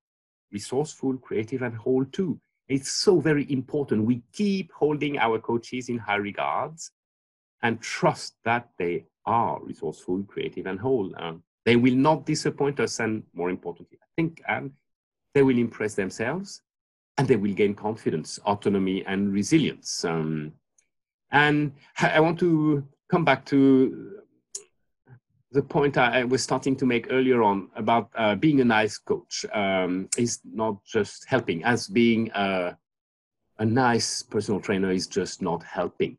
resourceful, 0.52 1.18
creative, 1.18 1.62
and 1.62 1.76
whole 1.76 2.06
too. 2.06 2.40
It's 2.68 2.92
so 2.92 3.20
very 3.20 3.52
important. 3.52 4.06
We 4.06 4.22
keep 4.32 4.72
holding 4.72 5.18
our 5.18 5.40
coaches 5.40 5.90
in 5.90 5.98
high 5.98 6.16
regards 6.18 6.92
and 7.64 7.82
trust 7.82 8.36
that 8.46 8.70
they 8.78 9.06
are 9.26 9.60
resourceful, 9.64 10.24
creative, 10.24 10.66
and 10.66 10.80
whole. 10.80 11.12
Um, 11.18 11.44
they 11.66 11.76
will 11.76 11.96
not 11.96 12.26
disappoint 12.26 12.80
us, 12.80 13.00
and 13.00 13.24
more 13.34 13.50
importantly, 13.50 13.98
I 14.02 14.08
think, 14.16 14.42
and 14.48 14.72
they 15.34 15.44
will 15.44 15.58
impress 15.58 15.96
themselves 15.96 16.62
and 17.20 17.28
they 17.28 17.36
will 17.36 17.54
gain 17.54 17.76
confidence, 17.76 18.40
autonomy, 18.46 19.06
and 19.06 19.34
resilience. 19.34 20.06
Um, 20.06 20.54
and 21.32 21.74
I 22.00 22.22
want 22.22 22.40
to 22.40 22.88
come 23.12 23.26
back 23.26 23.46
to 23.48 24.22
the 25.52 25.62
point 25.62 25.98
I, 25.98 26.24
was 26.24 26.44
starting 26.44 26.76
to 26.76 26.86
make 26.86 27.08
earlier 27.10 27.42
on 27.42 27.70
about 27.76 28.10
uh, 28.16 28.36
being 28.36 28.62
a 28.62 28.66
nice 28.66 28.98
coach 28.98 29.46
um, 29.54 30.08
is 30.18 30.40
not 30.44 30.84
just 30.86 31.26
helping, 31.28 31.64
as 31.64 31.88
being 31.88 32.30
a, 32.36 32.78
a 33.58 33.66
nice 33.66 34.22
personal 34.22 34.60
trainer 34.60 34.92
is 34.92 35.08
just 35.08 35.42
not 35.42 35.64
helping. 35.64 36.18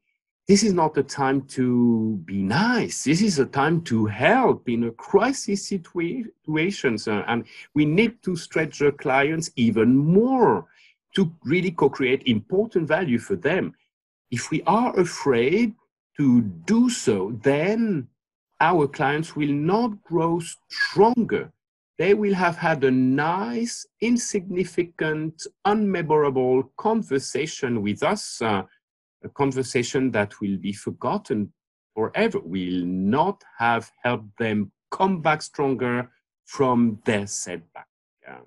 This 0.49 0.65
is 0.65 0.73
not 0.73 0.99
a 0.99 1.05
time 1.05 1.43
to 1.43 2.21
be 2.25 2.43
nice. 2.43 3.05
This 3.05 3.23
is 3.23 3.39
a 3.39 3.47
time 3.47 3.83
to 3.83 4.07
help 4.07 4.69
in 4.69 4.85
a 4.85 4.91
crisis 4.91 5.69
situations, 5.69 7.07
uh, 7.07 7.23
and 7.29 7.45
we 7.75 7.85
need 7.85 8.21
to 8.25 8.35
stretch 8.35 8.81
the 8.81 8.91
clients 8.91 9.53
even 9.55 9.97
more 9.97 10.67
to 11.15 11.33
really 11.45 11.71
co-create 11.71 12.25
important 12.27 12.89
value 12.89 13.19
for 13.19 13.37
them. 13.37 13.75
If 14.33 14.51
we 14.51 14.63
are 14.67 14.99
afraid 14.99 15.75
to 16.17 16.41
do 16.43 16.91
so, 16.91 17.39
then 17.43 18.09
our 18.61 18.87
clients 18.87 19.35
will 19.35 19.53
not 19.53 20.03
grow 20.03 20.41
stronger. 20.69 21.51
They 21.99 22.15
will 22.15 22.35
have 22.35 22.57
had 22.57 22.83
a 22.85 22.91
nice, 22.91 23.87
insignificant, 24.01 25.47
unmemorable 25.67 26.71
conversation 26.77 27.83
with 27.83 28.03
us, 28.03 28.41
uh, 28.41 28.63
a 29.23 29.29
conversation 29.29 30.11
that 30.13 30.41
will 30.41 30.57
be 30.57 30.73
forgotten 30.73 31.53
forever. 31.95 32.41
We 32.41 32.71
will 32.71 32.87
not 32.87 33.43
have 33.59 33.91
helped 34.03 34.39
them 34.39 34.73
come 34.91 35.21
back 35.21 35.43
stronger 35.43 36.11
from 36.47 37.01
their 37.05 37.27
setback. 37.27 37.87
Uh, 38.27 38.45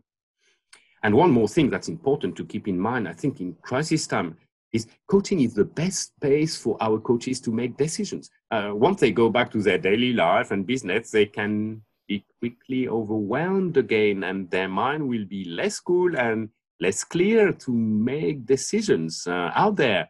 and 1.04 1.14
one 1.14 1.32
more 1.32 1.48
thing 1.48 1.70
that's 1.70 1.90
important 1.90 2.36
to 2.38 2.46
keep 2.46 2.68
in 2.68 2.80
mind, 2.80 3.08
I 3.08 3.14
think 3.14 3.40
in 3.40 3.56
crisis 3.62 4.08
time, 4.08 4.38
is 4.72 4.88
coaching 5.08 5.42
is 5.42 5.54
the 5.54 5.66
best 5.66 6.16
space 6.16 6.58
for 6.58 6.76
our 6.82 7.00
coaches 7.00 7.40
to 7.42 7.52
make 7.52 7.78
decisions. 7.78 8.32
Uh, 8.54 8.72
once 8.72 9.00
they 9.00 9.12
go 9.12 9.32
back 9.32 9.50
to 9.50 9.64
their 9.64 9.80
daily 9.80 10.14
life 10.14 10.52
and 10.52 10.68
business, 10.68 11.10
they 11.10 11.26
can 11.26 11.82
be 12.08 12.24
quickly 12.40 12.88
overwhelmed 12.88 13.78
again, 13.78 14.24
and 14.26 14.48
their 14.52 14.70
mind 14.70 15.02
will 15.08 15.26
be 15.26 15.44
less 15.46 15.80
cool 15.80 16.16
and 16.16 16.50
less 16.80 17.04
clear 17.04 17.52
to 17.52 17.72
make 17.72 18.46
decisions 18.46 19.26
uh, 19.26 19.50
out 19.56 19.76
there. 19.76 20.08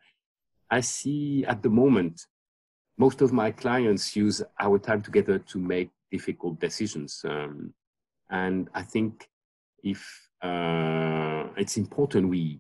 I 0.70 0.82
see 0.82 1.46
at 1.46 1.64
the 1.64 1.70
moment 1.70 2.26
most 2.98 3.22
of 3.22 3.32
my 3.32 3.50
clients 3.50 4.14
use 4.14 4.44
our 4.60 4.78
time 4.78 5.02
together 5.02 5.40
to 5.40 5.58
make 5.58 5.92
difficult 6.12 6.60
decisions, 6.60 7.24
um, 7.24 7.74
and 8.30 8.70
I 8.74 8.82
think 8.82 9.30
if 9.84 10.02
uh, 10.42 11.46
it's 11.56 11.78
important 11.78 12.28
we 12.28 12.60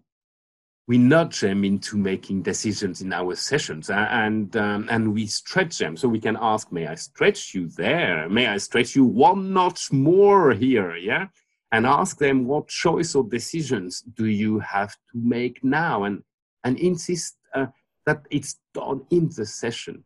we 0.87 0.97
nudge 0.97 1.39
them 1.39 1.63
into 1.63 1.97
making 1.97 2.41
decisions 2.41 3.01
in 3.01 3.13
our 3.13 3.35
sessions 3.35 3.89
and 3.89 4.55
um, 4.57 4.87
and 4.89 5.13
we 5.13 5.25
stretch 5.25 5.77
them. 5.77 5.95
So 5.95 6.09
we 6.09 6.19
can 6.19 6.37
ask 6.39 6.71
may 6.71 6.87
i 6.87 6.95
stretch 6.95 7.53
you 7.53 7.69
there? 7.69 8.27
May 8.29 8.47
i 8.47 8.57
stretch 8.57 8.95
you 8.95 9.05
one 9.05 9.53
notch 9.53 9.91
more 9.91 10.51
here? 10.51 10.95
Yeah? 10.95 11.27
And 11.71 11.85
ask 11.87 12.17
them 12.17 12.45
what 12.45 12.67
choice 12.67 13.15
or 13.15 13.23
decisions 13.23 14.01
do 14.01 14.25
you 14.25 14.59
have 14.59 14.91
to 14.91 15.15
make 15.15 15.63
now? 15.63 16.03
And 16.03 16.21
and 16.65 16.77
insist 16.79 17.37
uh, 17.53 17.67
that 18.05 18.25
it's 18.29 18.59
done 18.73 19.05
in 19.09 19.29
the 19.35 19.45
session. 19.45 20.03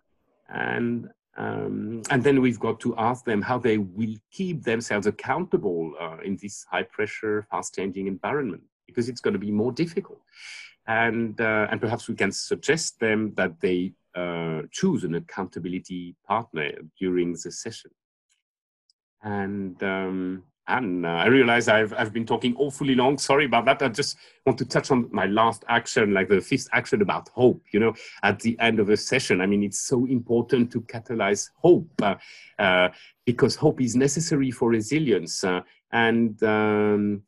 And 0.49 1.09
um, 1.37 2.03
and 2.11 2.23
then 2.23 2.39
we've 2.41 2.59
got 2.59 2.79
to 2.81 2.95
ask 2.97 3.25
them 3.25 3.41
how 3.41 3.57
they 3.57 3.79
will 3.79 4.15
keep 4.31 4.63
themselves 4.63 5.07
accountable 5.07 5.93
uh, 5.99 6.17
in 6.23 6.37
this 6.41 6.65
high 6.69 6.83
pressure 6.83 7.47
fast 7.49 7.75
changing 7.75 8.07
environment 8.07 8.63
because 8.87 9.09
it's 9.09 9.21
going 9.21 9.33
to 9.33 9.39
be 9.39 9.51
more 9.51 9.71
difficult 9.71 10.19
and 10.88 11.39
uh, 11.41 11.67
and 11.69 11.82
perhaps 11.82 12.08
we 12.08 12.15
can 12.15 12.32
suggest 12.32 13.00
them 13.00 13.34
that 13.36 13.60
they 13.60 13.93
uh, 14.15 14.62
choose 14.71 15.04
an 15.04 15.15
accountability 15.15 16.15
partner 16.26 16.71
during 17.00 17.34
the 17.34 17.52
session. 17.52 17.91
And 19.21 19.82
um, 19.84 20.43
and 20.69 21.06
uh, 21.06 21.10
I 21.10 21.28
realize 21.28 21.67
I've 21.67 21.93
I've 21.93 22.13
been 22.13 22.26
talking 22.26 22.56
awfully 22.58 22.95
long. 22.95 23.17
Sorry 23.17 23.45
about 23.45 23.65
that. 23.65 23.82
I 23.82 23.89
just 23.89 24.17
want 24.45 24.58
to 24.60 24.65
touch 24.65 24.91
on 24.91 25.10
my 25.12 25.26
last 25.26 25.63
action, 25.67 26.13
like 26.13 26.30
the 26.30 26.41
fifth 26.41 26.67
action 26.71 27.02
about 27.02 27.30
hope. 27.30 27.62
You 27.71 27.80
know, 27.80 27.93
at 28.23 28.39
the 28.39 28.58
end 28.60 28.80
of 28.80 28.89
a 28.89 28.97
session, 28.97 29.41
I 29.41 29.45
mean, 29.45 29.63
it's 29.63 29.80
so 29.80 30.06
important 30.06 30.71
to 30.71 30.82
catalyze 30.82 31.50
hope 31.56 31.89
uh, 32.02 32.15
uh, 32.60 32.89
because 33.26 33.56
hope 33.56 33.82
is 33.82 33.95
necessary 33.95 34.52
for 34.52 34.69
resilience. 34.69 35.43
Uh, 35.43 35.62
and 35.91 36.41
um, 36.43 37.23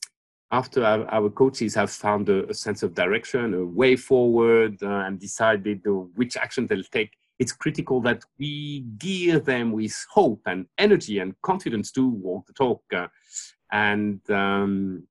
after 0.52 0.84
our, 0.84 1.06
our, 1.12 1.30
coaches 1.30 1.76
have 1.76 1.92
found 1.92 2.28
a, 2.30 2.50
a, 2.50 2.54
sense 2.54 2.82
of 2.82 2.96
direction, 2.96 3.54
a 3.54 3.64
way 3.64 3.96
forward, 3.96 4.82
uh, 4.82 5.04
and 5.06 5.20
decided 5.20 5.86
uh, 5.88 5.92
which 5.92 6.38
action 6.38 6.66
they'll 6.66 6.84
take, 6.84 7.12
it's 7.38 7.52
critical 7.52 8.02
that 8.02 8.24
we 8.38 8.82
gear 8.98 9.40
them 9.40 9.72
with 9.72 9.96
hope 10.10 10.42
and 10.46 10.66
energy 10.78 11.20
and 11.20 11.40
confidence 11.42 11.92
to 11.92 12.08
walk 12.08 12.46
the 12.48 12.54
talk. 12.54 12.82
Uh, 12.94 13.08
and 13.72 14.20
um, 14.32 15.04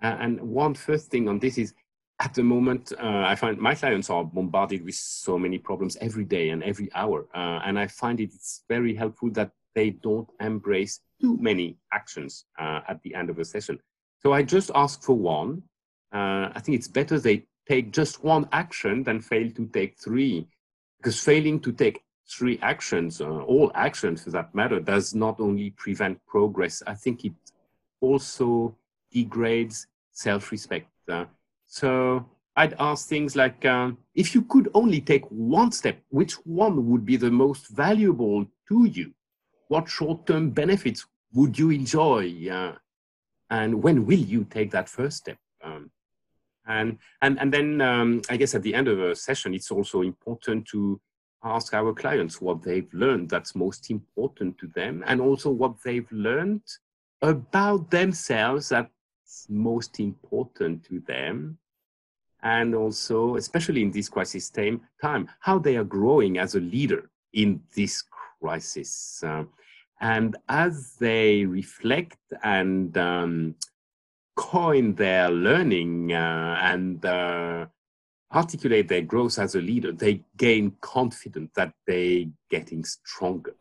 and 0.00 0.40
one 0.40 0.74
first 0.74 1.10
thing 1.10 1.28
on 1.28 1.40
this 1.40 1.58
is 1.58 1.74
at 2.20 2.34
the 2.34 2.42
moment, 2.42 2.92
uh, 3.00 3.24
I 3.26 3.36
find 3.36 3.58
my 3.58 3.74
clients 3.74 4.10
are 4.10 4.24
bombarded 4.24 4.84
with 4.84 4.94
so 4.94 5.38
many 5.38 5.58
problems 5.58 5.96
every 6.00 6.24
day 6.24 6.50
and 6.50 6.62
every 6.64 6.88
hour. 6.94 7.26
Uh, 7.34 7.60
and 7.64 7.78
I 7.78 7.86
find 7.86 8.20
it's 8.20 8.64
very 8.68 8.94
helpful 8.94 9.30
that 9.32 9.52
they 9.74 9.90
don't 9.90 10.28
embrace 10.40 11.00
too 11.20 11.36
many 11.40 11.76
actions 11.92 12.46
uh, 12.58 12.80
at 12.88 13.00
the 13.02 13.14
end 13.14 13.30
of 13.30 13.38
a 13.38 13.44
session. 13.44 13.78
So 14.20 14.32
I 14.32 14.42
just 14.42 14.70
ask 14.74 15.02
for 15.02 15.16
one. 15.16 15.62
Uh, 16.12 16.50
I 16.54 16.60
think 16.60 16.76
it's 16.76 16.88
better 16.88 17.18
they 17.18 17.44
take 17.68 17.92
just 17.92 18.24
one 18.24 18.48
action 18.52 19.02
than 19.02 19.20
fail 19.20 19.50
to 19.50 19.66
take 19.66 19.98
three, 19.98 20.48
because 20.98 21.20
failing 21.20 21.60
to 21.60 21.72
take 21.72 22.02
three 22.30 22.58
actions, 22.62 23.20
uh, 23.20 23.28
all 23.28 23.70
actions 23.74 24.24
for 24.24 24.30
that 24.30 24.54
matter, 24.54 24.80
does 24.80 25.14
not 25.14 25.38
only 25.40 25.70
prevent 25.70 26.18
progress, 26.26 26.82
I 26.86 26.94
think 26.94 27.24
it 27.24 27.32
also 28.00 28.76
degrades 29.12 29.86
self-respect. 30.12 30.88
Uh, 31.08 31.26
so 31.66 32.26
I'd 32.56 32.74
ask 32.78 33.08
things 33.08 33.36
like, 33.36 33.64
um, 33.66 33.98
if 34.14 34.34
you 34.34 34.42
could 34.42 34.68
only 34.74 35.00
take 35.00 35.24
one 35.26 35.70
step, 35.72 36.00
which 36.08 36.34
one 36.44 36.88
would 36.90 37.04
be 37.06 37.16
the 37.16 37.30
most 37.30 37.68
valuable 37.68 38.46
to 38.68 38.84
you? 38.86 39.12
What 39.68 39.88
short-term 39.88 40.50
benefits 40.50 41.06
would 41.34 41.58
you 41.58 41.70
enjoy? 41.70 42.48
Uh, 42.50 42.74
and 43.50 43.82
when 43.82 44.06
will 44.06 44.18
you 44.18 44.44
take 44.44 44.70
that 44.72 44.88
first 44.88 45.18
step? 45.18 45.38
Um, 45.62 45.90
and 46.66 46.98
and 47.22 47.40
and 47.40 47.50
then 47.50 47.80
um, 47.80 48.20
i 48.28 48.36
guess 48.36 48.54
at 48.54 48.62
the 48.62 48.74
end 48.74 48.88
of 48.88 49.00
a 49.00 49.16
session 49.16 49.54
it's 49.54 49.70
also 49.70 50.02
important 50.02 50.66
to 50.66 51.00
ask 51.42 51.72
our 51.72 51.94
clients 51.94 52.42
what 52.42 52.62
they've 52.62 52.92
learned 52.92 53.30
that's 53.30 53.54
most 53.54 53.90
important 53.90 54.58
to 54.58 54.66
them 54.74 55.02
and 55.06 55.18
also 55.18 55.48
what 55.48 55.82
they've 55.82 56.12
learned 56.12 56.60
about 57.22 57.90
themselves 57.90 58.68
that's 58.68 59.46
most 59.48 60.00
important 60.00 60.84
to 60.84 61.00
them. 61.00 61.58
And 62.42 62.74
also 62.74 63.36
especially 63.36 63.82
in 63.82 63.90
this 63.90 64.08
crisis 64.08 64.50
time, 64.50 65.28
how 65.40 65.58
they 65.58 65.76
are 65.76 65.84
growing 65.84 66.38
as 66.38 66.54
a 66.54 66.60
leader 66.60 67.10
in 67.32 67.60
this 67.74 68.04
crisis. 68.40 69.22
Uh, 69.26 69.44
and 70.00 70.36
as 70.48 70.94
they 71.00 71.44
reflect 71.44 72.18
and 72.42 72.96
um, 72.96 73.54
coin 74.36 74.94
their 74.94 75.28
learning 75.30 76.12
uh, 76.12 76.58
and 76.62 77.04
uh, 77.04 77.66
articulate 78.32 78.86
their 78.86 79.02
growth 79.02 79.38
as 79.38 79.56
a 79.56 79.60
leader, 79.60 79.92
they 79.92 80.22
gain 80.36 80.76
confidence 80.80 81.50
that 81.56 81.72
they're 81.86 82.24
getting 82.48 82.84
stronger. 82.84 83.56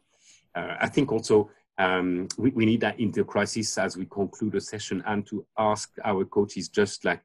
Uh, 0.54 0.76
I 0.80 0.88
think 0.88 1.12
also 1.12 1.50
um, 1.80 2.28
we, 2.38 2.52
we, 2.52 2.66
need 2.66 2.82
that 2.82 3.00
into 3.00 3.24
crisis 3.24 3.78
as 3.78 3.98
we 3.98 4.06
conclude 4.06 4.56
a 4.56 4.62
session 4.62 5.04
and 5.06 5.26
to 5.28 5.46
ask 5.58 5.92
our 6.04 6.26
coaches 6.26 6.70
just 6.70 7.06
like 7.06 7.22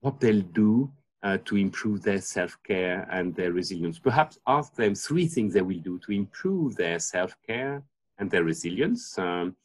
what 0.00 0.18
they'll 0.18 0.40
do 0.40 0.90
uh, 1.22 1.38
to 1.44 1.56
improve 1.56 2.02
their 2.02 2.20
self-care 2.20 3.06
and 3.10 3.34
their 3.34 3.52
resilience. 3.52 3.98
Perhaps 3.98 4.38
ask 4.46 4.74
them 4.74 4.94
three 4.94 5.26
things 5.26 5.54
they 5.54 5.62
will 5.62 5.78
do 5.78 5.98
to 6.00 6.12
improve 6.12 6.74
their 6.76 6.98
self-care 6.98 7.82
and 8.22 8.30
their 8.30 8.44
resilience. 8.44 9.18
Um, 9.18 9.56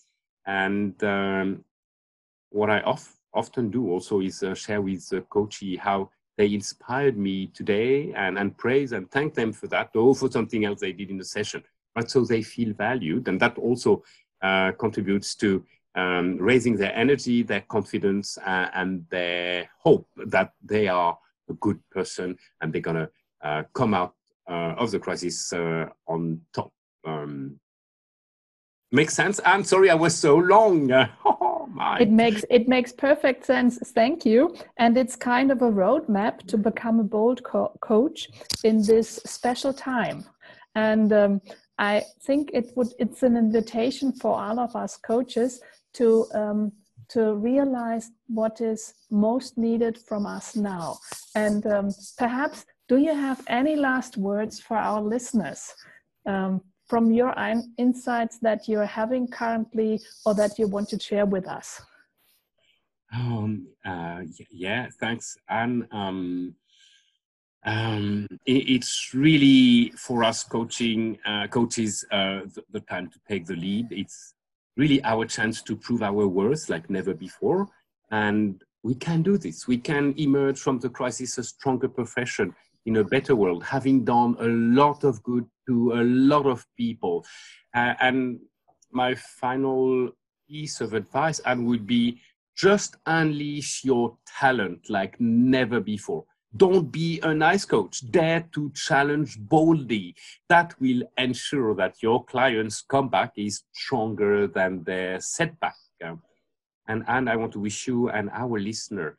and 0.45 1.01
um, 1.03 1.63
what 2.49 2.69
I 2.69 2.79
of, 2.81 3.07
often 3.33 3.69
do 3.69 3.89
also 3.91 4.19
is 4.19 4.43
uh, 4.43 4.55
share 4.55 4.81
with 4.81 5.07
the 5.09 5.21
coachee 5.21 5.77
how 5.77 6.09
they 6.37 6.53
inspired 6.53 7.17
me 7.17 7.47
today 7.47 8.13
and, 8.15 8.37
and 8.37 8.57
praise 8.57 8.91
and 8.91 9.09
thank 9.11 9.33
them 9.33 9.53
for 9.53 9.67
that 9.67 9.95
or 9.95 10.15
for 10.15 10.29
something 10.29 10.65
else 10.65 10.79
they 10.81 10.91
did 10.91 11.09
in 11.09 11.17
the 11.17 11.25
session. 11.25 11.63
But 11.95 12.11
so 12.11 12.25
they 12.25 12.41
feel 12.41 12.73
valued 12.73 13.27
and 13.27 13.39
that 13.39 13.57
also 13.57 14.03
uh, 14.41 14.71
contributes 14.73 15.35
to 15.35 15.63
um, 15.95 16.37
raising 16.37 16.75
their 16.75 16.95
energy, 16.95 17.41
their 17.43 17.61
confidence, 17.61 18.37
uh, 18.45 18.69
and 18.73 19.05
their 19.09 19.69
hope 19.79 20.07
that 20.27 20.53
they 20.63 20.87
are 20.87 21.17
a 21.49 21.53
good 21.53 21.79
person 21.89 22.37
and 22.61 22.71
they're 22.71 22.81
gonna 22.81 23.09
uh, 23.43 23.63
come 23.73 23.93
out 23.93 24.13
uh, 24.49 24.73
of 24.77 24.91
the 24.91 24.99
crisis 24.99 25.53
uh, 25.53 25.85
on 26.07 26.41
top. 26.53 26.71
Um, 27.05 27.59
makes 28.91 29.13
sense. 29.13 29.39
I'm 29.45 29.63
sorry 29.63 29.89
I 29.89 29.95
was 29.95 30.15
so 30.15 30.35
long. 30.35 30.91
my. 31.77 31.99
It 31.99 32.09
makes 32.09 32.43
it 32.49 32.67
makes 32.67 32.91
perfect 32.91 33.45
sense. 33.45 33.77
Thank 33.99 34.25
you. 34.25 34.55
And 34.77 34.97
it's 34.97 35.15
kind 35.15 35.51
of 35.51 35.61
a 35.61 35.71
roadmap 35.71 36.45
to 36.47 36.57
become 36.57 36.99
a 36.99 37.03
bold 37.03 37.43
co 37.43 37.71
coach 37.81 38.29
in 38.63 38.81
this 38.81 39.19
special 39.25 39.73
time. 39.73 40.25
And 40.75 41.13
um, 41.13 41.41
I 41.77 42.03
think 42.23 42.51
it 42.53 42.71
would 42.75 42.91
it's 42.99 43.23
an 43.23 43.37
invitation 43.37 44.11
for 44.11 44.33
all 44.39 44.59
of 44.59 44.75
us 44.75 44.97
coaches 44.97 45.61
to 45.93 46.25
um, 46.33 46.71
to 47.09 47.35
realize 47.35 48.11
what 48.27 48.59
is 48.59 48.93
most 49.09 49.57
needed 49.57 49.97
from 49.97 50.25
us 50.25 50.55
now. 50.55 50.97
And 51.35 51.65
um, 51.67 51.89
perhaps, 52.17 52.65
do 52.89 52.97
you 52.97 53.15
have 53.15 53.41
any 53.47 53.75
last 53.75 54.17
words 54.17 54.59
for 54.59 54.75
our 54.75 55.01
listeners? 55.01 55.73
Um, 56.25 56.61
from 56.87 57.11
your 57.11 57.33
insights 57.77 58.37
that 58.39 58.67
you're 58.67 58.85
having 58.85 59.27
currently 59.27 60.01
or 60.25 60.33
that 60.35 60.57
you 60.57 60.67
want 60.67 60.89
to 60.89 60.99
share 60.99 61.25
with 61.25 61.47
us? 61.47 61.81
Um, 63.13 63.67
uh, 63.85 64.21
yeah, 64.51 64.87
thanks, 64.99 65.37
Anne. 65.49 65.87
Um, 65.91 66.55
um, 67.65 68.27
it, 68.45 68.69
it's 68.69 69.11
really 69.13 69.91
for 69.97 70.23
us 70.23 70.43
coaching 70.43 71.17
uh, 71.25 71.47
coaches 71.47 72.05
uh, 72.11 72.41
the, 72.53 72.63
the, 72.71 72.79
time 72.81 73.09
to 73.09 73.19
take 73.27 73.45
the 73.45 73.55
lead. 73.55 73.87
It's 73.91 74.33
really 74.77 75.03
our 75.03 75.25
chance 75.25 75.61
to 75.63 75.75
prove 75.75 76.03
our 76.03 76.27
worth 76.27 76.69
like 76.69 76.89
never 76.89 77.13
before, 77.13 77.67
and 78.11 78.63
we 78.83 78.95
can 78.95 79.21
do 79.21 79.37
this. 79.37 79.67
We 79.67 79.77
can 79.77 80.13
emerge 80.17 80.59
from 80.59 80.79
the 80.79 80.89
crisis 80.89 81.37
a 81.37 81.43
stronger 81.43 81.89
profession 81.89 82.55
in 82.87 82.95
a 82.95 83.03
better 83.03 83.35
world, 83.35 83.63
having 83.63 84.05
done 84.05 84.35
a 84.39 84.47
lot 84.47 85.03
of 85.03 85.21
good 85.21 85.45
to 85.67 85.91
a 85.91 86.03
lot 86.03 86.45
of 86.45 86.65
people. 86.77 87.23
Uh, 87.75 87.93
and 87.99 88.39
my 88.91 89.13
final 89.13 90.09
piece 90.49 90.79
of 90.79 90.93
advice 90.93 91.39
and 91.45 91.67
would 91.67 91.85
be 91.85 92.19
just 92.55 92.95
unleash 93.05 93.83
your 93.83 94.17
talent 94.39 94.89
like 94.89 95.19
never 95.19 95.81
before. 95.81 96.23
Don't 96.55 96.89
be 96.89 97.19
a 97.21 97.33
nice 97.33 97.65
coach. 97.65 98.09
Dare 98.09 98.47
to 98.53 98.71
challenge 98.73 99.37
boldly. 99.37 100.15
That 100.47 100.73
will 100.79 101.03
ensure 101.17 101.75
that 101.75 102.01
your 102.01 102.23
client's 102.23 102.81
comeback 102.81 103.33
is 103.35 103.63
stronger 103.73 104.47
than 104.47 104.83
their 104.85 105.19
setback. 105.19 105.75
And, 106.87 107.03
and 107.07 107.29
I 107.29 107.35
want 107.35 107.51
to 107.51 107.59
wish 107.59 107.85
you 107.85 108.09
and 108.09 108.29
our 108.31 108.57
listener 108.57 109.17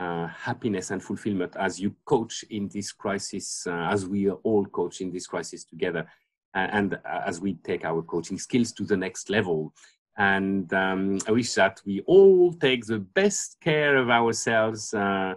uh, 0.00 0.26
happiness 0.28 0.90
and 0.90 1.02
fulfillment 1.02 1.54
as 1.56 1.78
you 1.78 1.94
coach 2.06 2.42
in 2.50 2.68
this 2.68 2.90
crisis, 2.90 3.66
uh, 3.66 3.88
as 3.90 4.06
we 4.06 4.30
all 4.30 4.64
coach 4.66 5.00
in 5.02 5.12
this 5.12 5.26
crisis 5.26 5.64
together, 5.64 6.10
and, 6.54 6.94
uh, 6.94 7.20
as 7.26 7.40
we 7.40 7.54
take 7.54 7.84
our 7.84 8.02
coaching 8.02 8.38
skills 8.38 8.72
to 8.72 8.84
the 8.84 8.96
next 8.96 9.30
level. 9.30 9.72
And 10.16 10.72
um, 10.72 11.18
I 11.28 11.32
wish 11.32 11.54
that 11.54 11.80
we 11.84 12.00
all 12.06 12.52
take 12.54 12.86
the 12.86 12.98
best 12.98 13.58
care 13.60 13.96
of 13.96 14.10
ourselves 14.10 14.92
uh, 14.94 15.34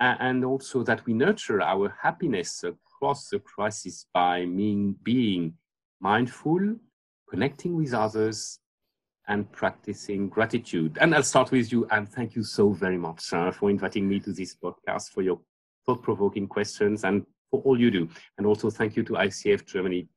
and 0.00 0.44
also 0.44 0.82
that 0.84 1.04
we 1.06 1.12
nurture 1.12 1.60
our 1.60 1.94
happiness 2.00 2.64
across 2.64 3.28
the 3.28 3.40
crisis 3.40 4.06
by 4.14 4.44
being, 4.44 4.96
being 5.02 5.54
mindful, 6.00 6.76
connecting 7.28 7.76
with 7.76 7.94
others, 7.94 8.58
and 9.28 9.50
practicing 9.52 10.28
gratitude. 10.28 10.98
And 11.00 11.14
I'll 11.14 11.22
start 11.22 11.50
with 11.50 11.70
you, 11.70 11.86
and 11.90 12.08
thank 12.08 12.34
you 12.34 12.42
so 12.42 12.70
very 12.70 12.98
much 12.98 13.26
for 13.28 13.70
inviting 13.70 14.08
me 14.08 14.20
to 14.20 14.32
this 14.32 14.54
podcast, 14.54 15.10
for 15.10 15.22
your 15.22 15.40
thought 15.86 16.02
provoking 16.02 16.46
questions, 16.46 17.04
and 17.04 17.24
for 17.50 17.60
all 17.62 17.78
you 17.78 17.90
do. 17.90 18.08
And 18.36 18.46
also, 18.46 18.70
thank 18.70 18.96
you 18.96 19.02
to 19.04 19.12
ICF 19.12 19.66
Germany 19.66 20.08